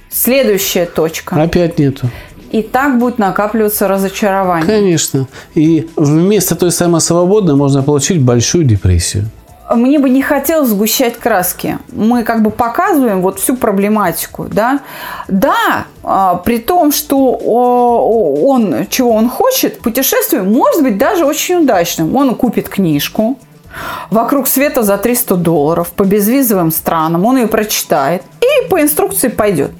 Следующая 0.10 0.86
точка. 0.86 1.36
Опять 1.42 1.78
нету. 1.80 2.10
И 2.52 2.62
так 2.62 3.00
будет 3.00 3.18
накапливаться 3.18 3.88
разочарование. 3.88 4.66
Конечно. 4.66 5.28
И 5.56 5.90
вместо 5.98 6.56
той 6.56 6.72
самой 6.72 7.02
свободы 7.02 7.56
можно 7.56 7.84
получить 7.84 8.22
большую 8.22 8.64
депрессию. 8.64 9.26
Мне 9.76 10.00
бы 10.00 10.10
не 10.10 10.22
хотелось 10.22 10.70
сгущать 10.70 11.18
краски. 11.18 11.78
Мы 11.92 12.24
как 12.24 12.42
бы 12.42 12.52
показываем 12.52 13.22
вот 13.22 13.40
всю 13.40 13.56
проблематику, 13.56 14.46
да. 14.46 14.80
Да, 15.28 15.86
а, 16.04 16.36
при 16.36 16.60
том, 16.60 16.92
что 16.92 17.34
он, 17.36 18.88
чего 18.90 19.12
он 19.12 19.30
хочет, 19.30 19.80
путешествие 19.80 20.44
может 20.44 20.84
быть 20.84 20.98
даже 20.98 21.26
очень 21.26 21.64
удачным. 21.64 22.16
Он 22.16 22.36
купит 22.36 22.70
книжку, 22.70 23.38
вокруг 24.10 24.48
света 24.48 24.84
за 24.84 24.98
300 24.98 25.36
долларов 25.36 25.92
по 25.92 26.04
безвизовым 26.04 26.72
странам, 26.72 27.26
он 27.26 27.38
ее 27.38 27.48
прочитает 27.48 28.24
и 28.42 28.70
по 28.70 28.82
инструкции 28.82 29.28
пойдет. 29.28 29.72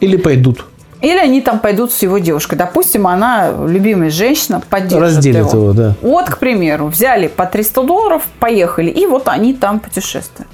Или 0.00 0.16
пойдут. 0.16 0.66
Или 1.00 1.18
они 1.18 1.40
там 1.40 1.58
пойдут 1.58 1.92
с 1.92 2.02
его 2.02 2.18
девушкой. 2.18 2.56
Допустим, 2.56 3.06
она 3.06 3.52
любимая 3.66 4.10
женщина, 4.10 4.60
поддержит 4.60 5.16
Разделит 5.16 5.36
его. 5.36 5.50
его, 5.50 5.72
да. 5.72 5.94
Вот, 6.00 6.30
к 6.30 6.38
примеру, 6.38 6.86
взяли 6.86 7.28
по 7.28 7.44
300 7.46 7.82
долларов, 7.82 8.22
поехали, 8.40 8.90
и 8.90 9.06
вот 9.06 9.28
они 9.28 9.52
там 9.54 9.80
путешествуют. 9.80 10.48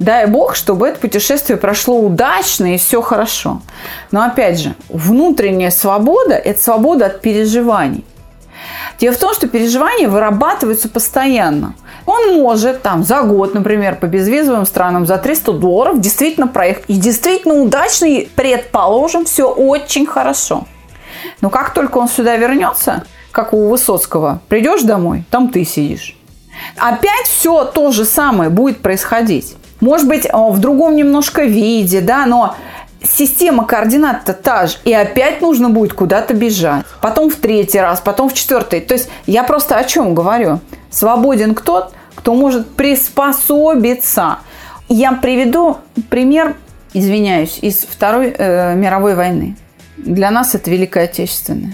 Дай 0.00 0.26
бог, 0.26 0.56
чтобы 0.56 0.88
это 0.88 0.98
путешествие 0.98 1.58
прошло 1.58 2.00
удачно 2.00 2.74
и 2.74 2.78
все 2.78 3.02
хорошо. 3.02 3.60
Но 4.10 4.22
опять 4.22 4.58
же, 4.58 4.74
внутренняя 4.88 5.70
свобода– 5.70 6.34
это 6.34 6.60
свобода 6.60 7.06
от 7.06 7.20
переживаний. 7.20 8.04
Дело 8.98 9.14
в 9.14 9.18
том, 9.18 9.34
что 9.34 9.46
переживания 9.46 10.08
вырабатываются 10.08 10.88
постоянно. 10.88 11.74
Он 12.10 12.40
может 12.40 12.82
там 12.82 13.04
за 13.04 13.22
год, 13.22 13.54
например, 13.54 13.94
по 13.94 14.06
безвизовым 14.06 14.66
странам 14.66 15.06
за 15.06 15.16
300 15.16 15.52
долларов 15.52 16.00
действительно 16.00 16.48
проехать. 16.48 16.84
И 16.88 16.94
действительно 16.94 17.54
удачно, 17.54 18.06
и 18.06 18.26
предположим, 18.26 19.24
все 19.24 19.44
очень 19.48 20.06
хорошо. 20.06 20.66
Но 21.40 21.50
как 21.50 21.72
только 21.72 21.98
он 21.98 22.08
сюда 22.08 22.36
вернется, 22.36 23.04
как 23.30 23.52
у 23.52 23.68
Высоцкого, 23.68 24.40
придешь 24.48 24.82
домой, 24.82 25.24
там 25.30 25.50
ты 25.50 25.64
сидишь. 25.64 26.16
Опять 26.76 27.26
все 27.26 27.64
то 27.64 27.92
же 27.92 28.04
самое 28.04 28.50
будет 28.50 28.80
происходить. 28.80 29.54
Может 29.80 30.08
быть, 30.08 30.28
в 30.32 30.58
другом 30.58 30.96
немножко 30.96 31.44
виде, 31.44 32.00
да, 32.00 32.26
но 32.26 32.56
система 33.02 33.64
координат-то 33.64 34.32
та 34.34 34.66
же. 34.66 34.78
И 34.84 34.92
опять 34.92 35.40
нужно 35.40 35.70
будет 35.70 35.92
куда-то 35.92 36.34
бежать. 36.34 36.84
Потом 37.00 37.30
в 37.30 37.36
третий 37.36 37.78
раз, 37.78 38.00
потом 38.00 38.28
в 38.28 38.34
четвертый. 38.34 38.80
То 38.80 38.94
есть 38.94 39.08
я 39.26 39.44
просто 39.44 39.76
о 39.76 39.84
чем 39.84 40.12
говорю? 40.12 40.58
Свободен 40.90 41.54
кто, 41.54 41.92
кто 42.20 42.34
может 42.34 42.68
приспособиться. 42.72 44.40
Я 44.90 45.12
приведу 45.12 45.78
пример, 46.10 46.54
извиняюсь, 46.92 47.58
из 47.62 47.78
Второй 47.78 48.34
э, 48.36 48.74
мировой 48.74 49.14
войны. 49.14 49.56
Для 49.96 50.30
нас 50.30 50.54
это 50.54 50.70
Великая 50.70 51.04
Отечественная. 51.04 51.72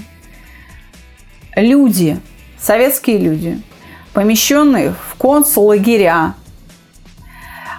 Люди, 1.57 2.21
советские 2.61 3.19
люди, 3.19 3.61
помещенные 4.13 4.95
в 5.11 5.17
концлагеря, 5.17 6.35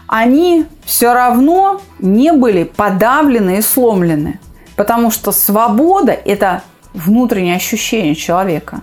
они 0.05 0.65
все 0.83 1.13
равно 1.13 1.81
не 1.99 2.33
были 2.33 2.63
подавлены 2.65 3.59
и 3.59 3.61
сломлены. 3.61 4.41
Потому 4.75 5.09
что 5.09 5.31
свобода– 5.31 6.11
это 6.25 6.63
внутреннее 6.93 7.55
ощущение 7.55 8.13
человека. 8.13 8.81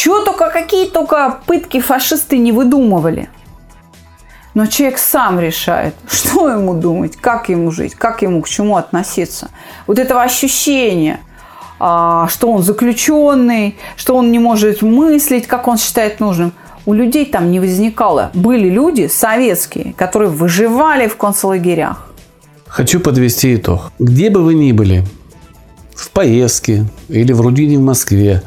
Чего 0.00 0.24
только, 0.24 0.48
какие 0.48 0.86
только 0.86 1.40
пытки 1.44 1.78
фашисты 1.78 2.38
не 2.38 2.52
выдумывали. 2.52 3.28
Но 4.54 4.64
человек 4.64 4.96
сам 4.96 5.38
решает, 5.38 5.94
что 6.08 6.48
ему 6.48 6.72
думать, 6.72 7.16
как 7.16 7.50
ему 7.50 7.70
жить, 7.70 7.94
как 7.94 8.22
ему 8.22 8.40
к 8.40 8.48
чему 8.48 8.78
относиться. 8.78 9.50
Вот 9.86 9.98
этого 9.98 10.22
ощущения, 10.22 11.20
а, 11.78 12.28
что 12.28 12.50
он 12.50 12.62
заключенный, 12.62 13.76
что 13.96 14.16
он 14.16 14.32
не 14.32 14.38
может 14.38 14.80
мыслить, 14.80 15.46
как 15.46 15.68
он 15.68 15.76
считает 15.76 16.18
нужным– 16.18 16.54
у 16.86 16.94
людей 16.94 17.26
там 17.26 17.50
не 17.50 17.60
возникало. 17.60 18.30
Были 18.32 18.70
люди 18.70 19.06
советские, 19.06 19.92
которые 19.98 20.30
выживали 20.30 21.08
в 21.08 21.16
концлагерях. 21.18 22.10
Хочу 22.66 23.00
подвести 23.00 23.54
итог. 23.56 23.92
Где 23.98 24.30
бы 24.30 24.42
вы 24.42 24.54
ни 24.54 24.72
были, 24.72 25.04
в 25.94 26.10
поездке, 26.10 26.86
или 27.10 27.34
в 27.34 27.42
Рудине 27.42 27.76
в 27.76 27.82
Москве, 27.82 28.42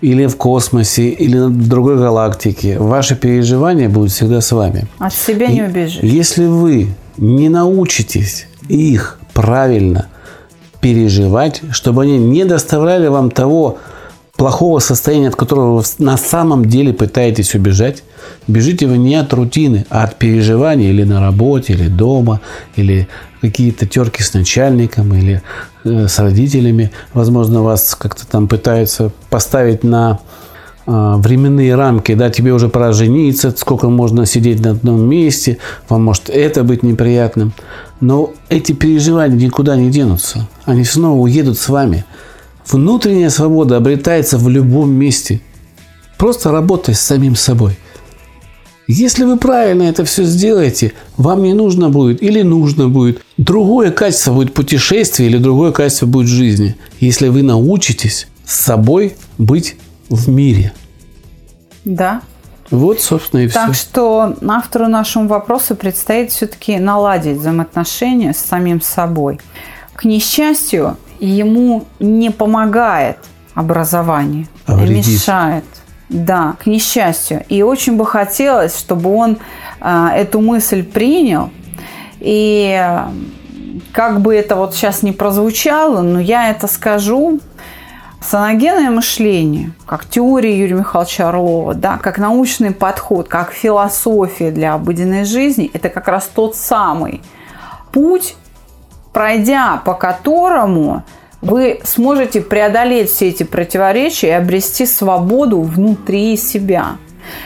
или 0.00 0.26
в 0.26 0.36
космосе, 0.36 1.08
или 1.08 1.36
в 1.38 1.68
другой 1.68 1.96
галактике, 1.96 2.78
ваши 2.78 3.16
переживания 3.16 3.88
будут 3.88 4.12
всегда 4.12 4.40
с 4.40 4.52
вами. 4.52 4.86
От 4.98 5.14
себя 5.14 5.48
не 5.48 5.62
убежишь. 5.62 6.02
Если 6.02 6.46
вы 6.46 6.88
не 7.16 7.48
научитесь 7.48 8.46
их 8.68 9.18
правильно 9.34 10.06
переживать, 10.80 11.60
чтобы 11.72 12.02
они 12.02 12.18
не 12.18 12.44
доставляли 12.44 13.08
вам 13.08 13.30
того 13.30 13.78
плохого 14.40 14.78
состояния, 14.78 15.28
от 15.28 15.36
которого 15.36 15.76
вы 15.76 15.84
на 15.98 16.16
самом 16.16 16.64
деле 16.64 16.94
пытаетесь 16.94 17.54
убежать, 17.54 18.02
бежите 18.48 18.86
вы 18.86 18.96
не 18.96 19.14
от 19.16 19.34
рутины, 19.34 19.84
а 19.90 20.04
от 20.04 20.16
переживаний 20.16 20.88
или 20.88 21.04
на 21.04 21.20
работе, 21.20 21.74
или 21.74 21.88
дома, 21.88 22.40
или 22.74 23.06
какие-то 23.42 23.86
терки 23.86 24.22
с 24.22 24.32
начальником, 24.32 25.12
или 25.12 25.42
э, 25.84 26.08
с 26.08 26.18
родителями. 26.18 26.90
Возможно, 27.12 27.62
вас 27.62 27.94
как-то 27.94 28.26
там 28.26 28.48
пытаются 28.48 29.12
поставить 29.28 29.84
на 29.84 30.20
э, 30.86 30.90
временные 31.18 31.74
рамки, 31.74 32.14
да, 32.14 32.30
тебе 32.30 32.54
уже 32.54 32.70
пора 32.70 32.92
жениться, 32.92 33.54
сколько 33.54 33.90
можно 33.90 34.24
сидеть 34.24 34.60
на 34.60 34.70
одном 34.70 35.06
месте, 35.06 35.58
вам 35.90 36.04
может 36.04 36.30
это 36.30 36.64
быть 36.64 36.82
неприятным. 36.82 37.52
Но 38.00 38.32
эти 38.48 38.72
переживания 38.72 39.36
никуда 39.36 39.76
не 39.76 39.90
денутся. 39.90 40.48
Они 40.64 40.84
снова 40.84 41.20
уедут 41.20 41.58
с 41.58 41.68
вами. 41.68 42.06
Внутренняя 42.70 43.30
свобода 43.30 43.76
обретается 43.76 44.38
в 44.38 44.48
любом 44.48 44.92
месте. 44.92 45.40
Просто 46.16 46.52
работай 46.52 46.94
с 46.94 47.00
самим 47.00 47.34
собой. 47.34 47.76
Если 48.86 49.24
вы 49.24 49.38
правильно 49.38 49.84
это 49.84 50.04
все 50.04 50.24
сделаете, 50.24 50.92
вам 51.16 51.42
не 51.42 51.54
нужно 51.54 51.90
будет 51.90 52.22
или 52.22 52.42
нужно 52.42 52.88
будет. 52.88 53.22
Другое 53.36 53.90
качество 53.90 54.32
будет 54.32 54.52
путешествие 54.52 55.28
или 55.28 55.38
другое 55.38 55.72
качество 55.72 56.06
будет 56.06 56.26
жизни. 56.26 56.76
Если 56.98 57.28
вы 57.28 57.42
научитесь 57.42 58.26
с 58.44 58.60
собой 58.60 59.16
быть 59.38 59.76
в 60.08 60.28
мире. 60.28 60.72
Да. 61.84 62.22
Вот, 62.70 63.00
собственно, 63.00 63.40
и 63.40 63.48
все. 63.48 63.66
Так 63.66 63.74
что 63.74 64.36
автору 64.46 64.88
нашему 64.88 65.28
вопросу 65.28 65.74
предстоит 65.74 66.30
все-таки 66.30 66.78
наладить 66.78 67.38
взаимоотношения 67.38 68.32
с 68.32 68.38
самим 68.38 68.80
собой. 68.80 69.40
К 69.94 70.04
несчастью, 70.04 70.96
ему 71.26 71.84
не 71.98 72.30
помогает 72.30 73.18
образование, 73.54 74.46
а 74.66 74.76
мешает. 74.76 75.64
Да, 76.08 76.56
к 76.58 76.66
несчастью. 76.66 77.44
И 77.48 77.62
очень 77.62 77.96
бы 77.96 78.04
хотелось, 78.04 78.76
чтобы 78.76 79.14
он 79.14 79.38
э, 79.80 80.08
эту 80.16 80.40
мысль 80.40 80.82
принял. 80.82 81.50
И 82.18 82.84
как 83.92 84.20
бы 84.20 84.34
это 84.34 84.56
вот 84.56 84.74
сейчас 84.74 85.04
не 85.04 85.12
прозвучало, 85.12 86.02
но 86.02 86.18
я 86.18 86.50
это 86.50 86.66
скажу. 86.66 87.40
Саногенное 88.20 88.90
мышление, 88.90 89.72
как 89.86 90.04
теория 90.04 90.58
Юрия 90.58 90.74
Михайловича 90.74 91.30
Орлова, 91.30 91.74
да, 91.74 91.96
как 91.96 92.18
научный 92.18 92.70
подход, 92.70 93.28
как 93.28 93.52
философия 93.52 94.50
для 94.50 94.74
обыденной 94.74 95.24
жизни, 95.24 95.70
это 95.72 95.88
как 95.88 96.06
раз 96.06 96.28
тот 96.34 96.54
самый 96.54 97.22
путь, 97.92 98.36
пройдя 99.12 99.80
по 99.84 99.94
которому 99.94 101.04
вы 101.40 101.80
сможете 101.84 102.40
преодолеть 102.40 103.10
все 103.10 103.28
эти 103.28 103.42
противоречия 103.42 104.28
и 104.28 104.32
обрести 104.32 104.86
свободу 104.86 105.62
внутри 105.62 106.36
себя. 106.36 106.98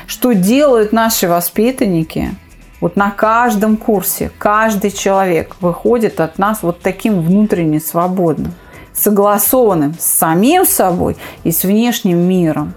Что 0.07 0.33
делают 0.33 0.93
наши 0.93 1.29
воспитанники? 1.29 2.35
Вот 2.81 2.97
на 2.97 3.11
каждом 3.11 3.77
курсе 3.77 4.31
каждый 4.37 4.91
человек 4.91 5.57
выходит 5.61 6.21
от 6.21 6.39
нас 6.39 6.59
вот 6.63 6.81
таким 6.81 7.23
внутренне 7.23 7.81
свободным, 7.81 8.53
согласованным 8.93 9.95
с 9.99 10.05
самим 10.05 10.67
собой 10.67 11.17
и 11.45 11.53
с 11.53 11.63
внешним 11.63 12.19
миром. 12.19 12.75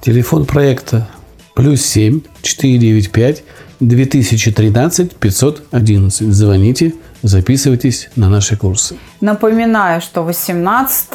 Телефон 0.00 0.46
проекта 0.46 1.08
плюс 1.54 1.82
7 1.82 2.20
495 2.42 3.42
2013 3.80 5.16
511. 5.16 6.32
Звоните, 6.32 6.94
записывайтесь 7.22 8.08
на 8.16 8.28
наши 8.28 8.56
курсы. 8.56 8.96
Напоминаю, 9.20 10.00
что 10.00 10.22
18 10.22 11.08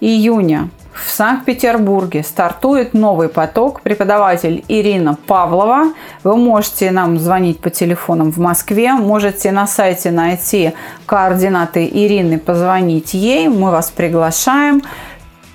июня 0.00 0.68
в 0.92 1.10
Санкт-Петербурге 1.10 2.22
стартует 2.22 2.92
новый 2.92 3.28
поток. 3.28 3.80
Преподаватель 3.80 4.62
Ирина 4.68 5.16
Павлова. 5.26 5.92
Вы 6.22 6.36
можете 6.36 6.90
нам 6.90 7.18
звонить 7.18 7.60
по 7.60 7.70
телефонам 7.70 8.30
в 8.30 8.36
Москве. 8.36 8.92
Можете 8.92 9.52
на 9.52 9.66
сайте 9.66 10.10
найти 10.10 10.72
координаты 11.06 11.86
Ирины, 11.86 12.38
позвонить 12.38 13.14
ей. 13.14 13.48
Мы 13.48 13.70
вас 13.70 13.90
приглашаем. 13.90 14.82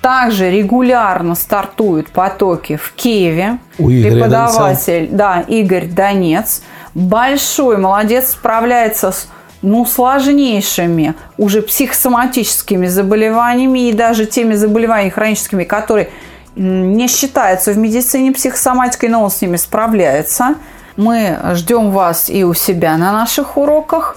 Также 0.00 0.50
регулярно 0.50 1.34
стартуют 1.34 2.10
потоки 2.10 2.76
в 2.76 2.92
Киеве. 2.94 3.58
У 3.78 3.90
Игоря 3.90 4.12
Преподаватель, 4.12 5.08
Донца. 5.08 5.16
да, 5.16 5.40
Игорь 5.40 5.86
Донец. 5.86 6.62
Большой 6.94 7.78
молодец, 7.78 8.30
справляется 8.30 9.12
с 9.12 9.28
ну, 9.62 9.84
сложнейшими 9.86 11.14
уже 11.36 11.62
психосоматическими 11.62 12.86
заболеваниями 12.86 13.88
и 13.88 13.92
даже 13.92 14.26
теми 14.26 14.54
заболеваниями 14.54 15.10
хроническими, 15.10 15.64
которые 15.64 16.10
не 16.54 17.08
считаются 17.08 17.72
в 17.72 17.78
медицине 17.78 18.32
психосоматикой, 18.32 19.08
но 19.08 19.22
он 19.22 19.30
с 19.30 19.40
ними 19.40 19.56
справляется. 19.56 20.56
Мы 20.96 21.38
ждем 21.54 21.90
вас 21.90 22.28
и 22.28 22.44
у 22.44 22.54
себя 22.54 22.96
на 22.96 23.12
наших 23.12 23.56
уроках. 23.56 24.16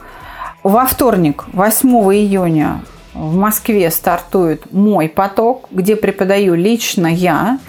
Во 0.63 0.86
вторник, 0.86 1.43
8 1.54 1.89
июня, 1.89 2.82
в 3.13 3.36
Москве 3.36 3.91
стартует 3.91 4.71
мой 4.71 5.10
поток, 5.10 5.67
где 5.71 5.95
преподаю 5.95 6.56
лично 6.56 7.08
я. 7.08 7.60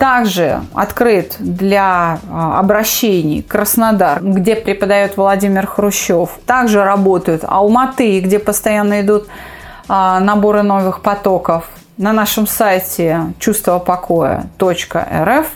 Также 0.00 0.62
открыт 0.72 1.36
для 1.40 2.20
а, 2.30 2.58
обращений 2.58 3.42
Краснодар, 3.42 4.18
где 4.22 4.56
преподает 4.56 5.18
Владимир 5.18 5.66
Хрущев. 5.66 6.30
Также 6.46 6.82
работают 6.82 7.44
Алматы, 7.46 8.20
где 8.20 8.38
постоянно 8.38 9.02
идут 9.02 9.28
а, 9.88 10.18
наборы 10.20 10.62
новых 10.62 11.02
потоков. 11.02 11.68
На 11.98 12.14
нашем 12.14 12.46
сайте 12.46 13.34
чувство 13.38 13.78
покоя.рф 13.78 15.46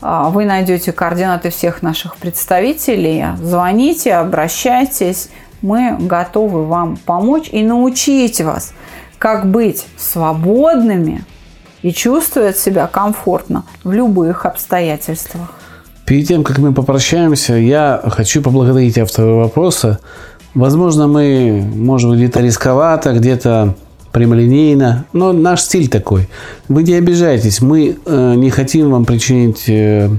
А, 0.00 0.30
Вы 0.30 0.46
найдете 0.46 0.92
координаты 0.92 1.50
всех 1.50 1.82
наших 1.82 2.16
представителей. 2.16 3.26
Звоните, 3.36 4.14
обращайтесь. 4.14 5.28
Мы 5.60 5.94
готовы 6.00 6.64
вам 6.64 6.96
помочь 6.96 7.50
и 7.50 7.62
научить 7.62 8.40
вас, 8.40 8.72
как 9.18 9.44
быть 9.44 9.86
свободными 9.98 11.22
и 11.82 11.92
чувствовать 11.92 12.58
себя 12.58 12.86
комфортно 12.86 13.64
в 13.84 13.92
любых 13.92 14.46
обстоятельствах. 14.46 15.52
Перед 16.04 16.26
тем, 16.26 16.42
как 16.42 16.58
мы 16.58 16.72
попрощаемся, 16.72 17.54
я 17.54 18.00
хочу 18.06 18.42
поблагодарить 18.42 18.98
автора 18.98 19.34
вопроса. 19.34 20.00
Возможно, 20.54 21.06
мы, 21.06 21.62
может 21.74 22.08
быть, 22.08 22.18
где-то 22.18 22.40
рисковато, 22.40 23.12
где-то 23.12 23.74
прямолинейно, 24.12 25.04
но 25.12 25.32
наш 25.32 25.62
стиль 25.62 25.88
такой. 25.88 26.28
Вы 26.68 26.82
не 26.82 26.94
обижайтесь, 26.94 27.60
мы 27.60 27.98
э, 28.04 28.34
не 28.36 28.50
хотим 28.50 28.90
вам 28.90 29.04
причинить 29.04 29.68
э, 29.68 30.10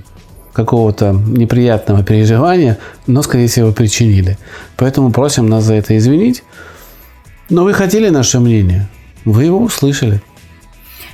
какого-то 0.53 1.13
неприятного 1.13 2.03
переживания, 2.03 2.77
но, 3.07 3.21
скорее 3.23 3.47
всего, 3.47 3.71
причинили. 3.71 4.37
Поэтому 4.77 5.11
просим 5.11 5.49
нас 5.49 5.63
за 5.63 5.73
это 5.75 5.97
извинить. 5.97 6.43
Но 7.49 7.63
вы 7.63 7.73
хотели 7.73 8.09
наше 8.09 8.39
мнение, 8.39 8.87
вы 9.25 9.45
его 9.45 9.59
услышали. 9.59 10.21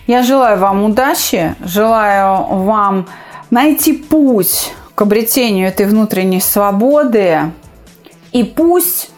Я 0.07 0.23
желаю 0.23 0.59
вам 0.59 0.83
удачи, 0.83 1.55
желаю 1.63 2.45
вам 2.63 3.07
найти 3.49 3.93
путь 3.93 4.73
к 4.93 5.01
обретению 5.01 5.67
этой 5.67 5.85
внутренней 5.87 6.41
свободы. 6.41 7.51
И 8.31 8.43
пусть 8.43 9.09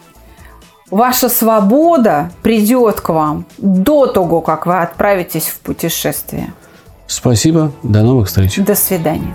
ваша 0.90 1.28
свобода 1.28 2.30
придет 2.42 3.00
к 3.00 3.10
вам 3.10 3.44
до 3.58 4.06
того, 4.06 4.40
как 4.40 4.66
вы 4.66 4.80
отправитесь 4.80 5.44
в 5.44 5.60
путешествие. 5.60 6.52
Спасибо, 7.06 7.72
до 7.82 8.02
новых 8.02 8.28
встреч. 8.28 8.56
До 8.56 8.74
свидания. 8.74 9.34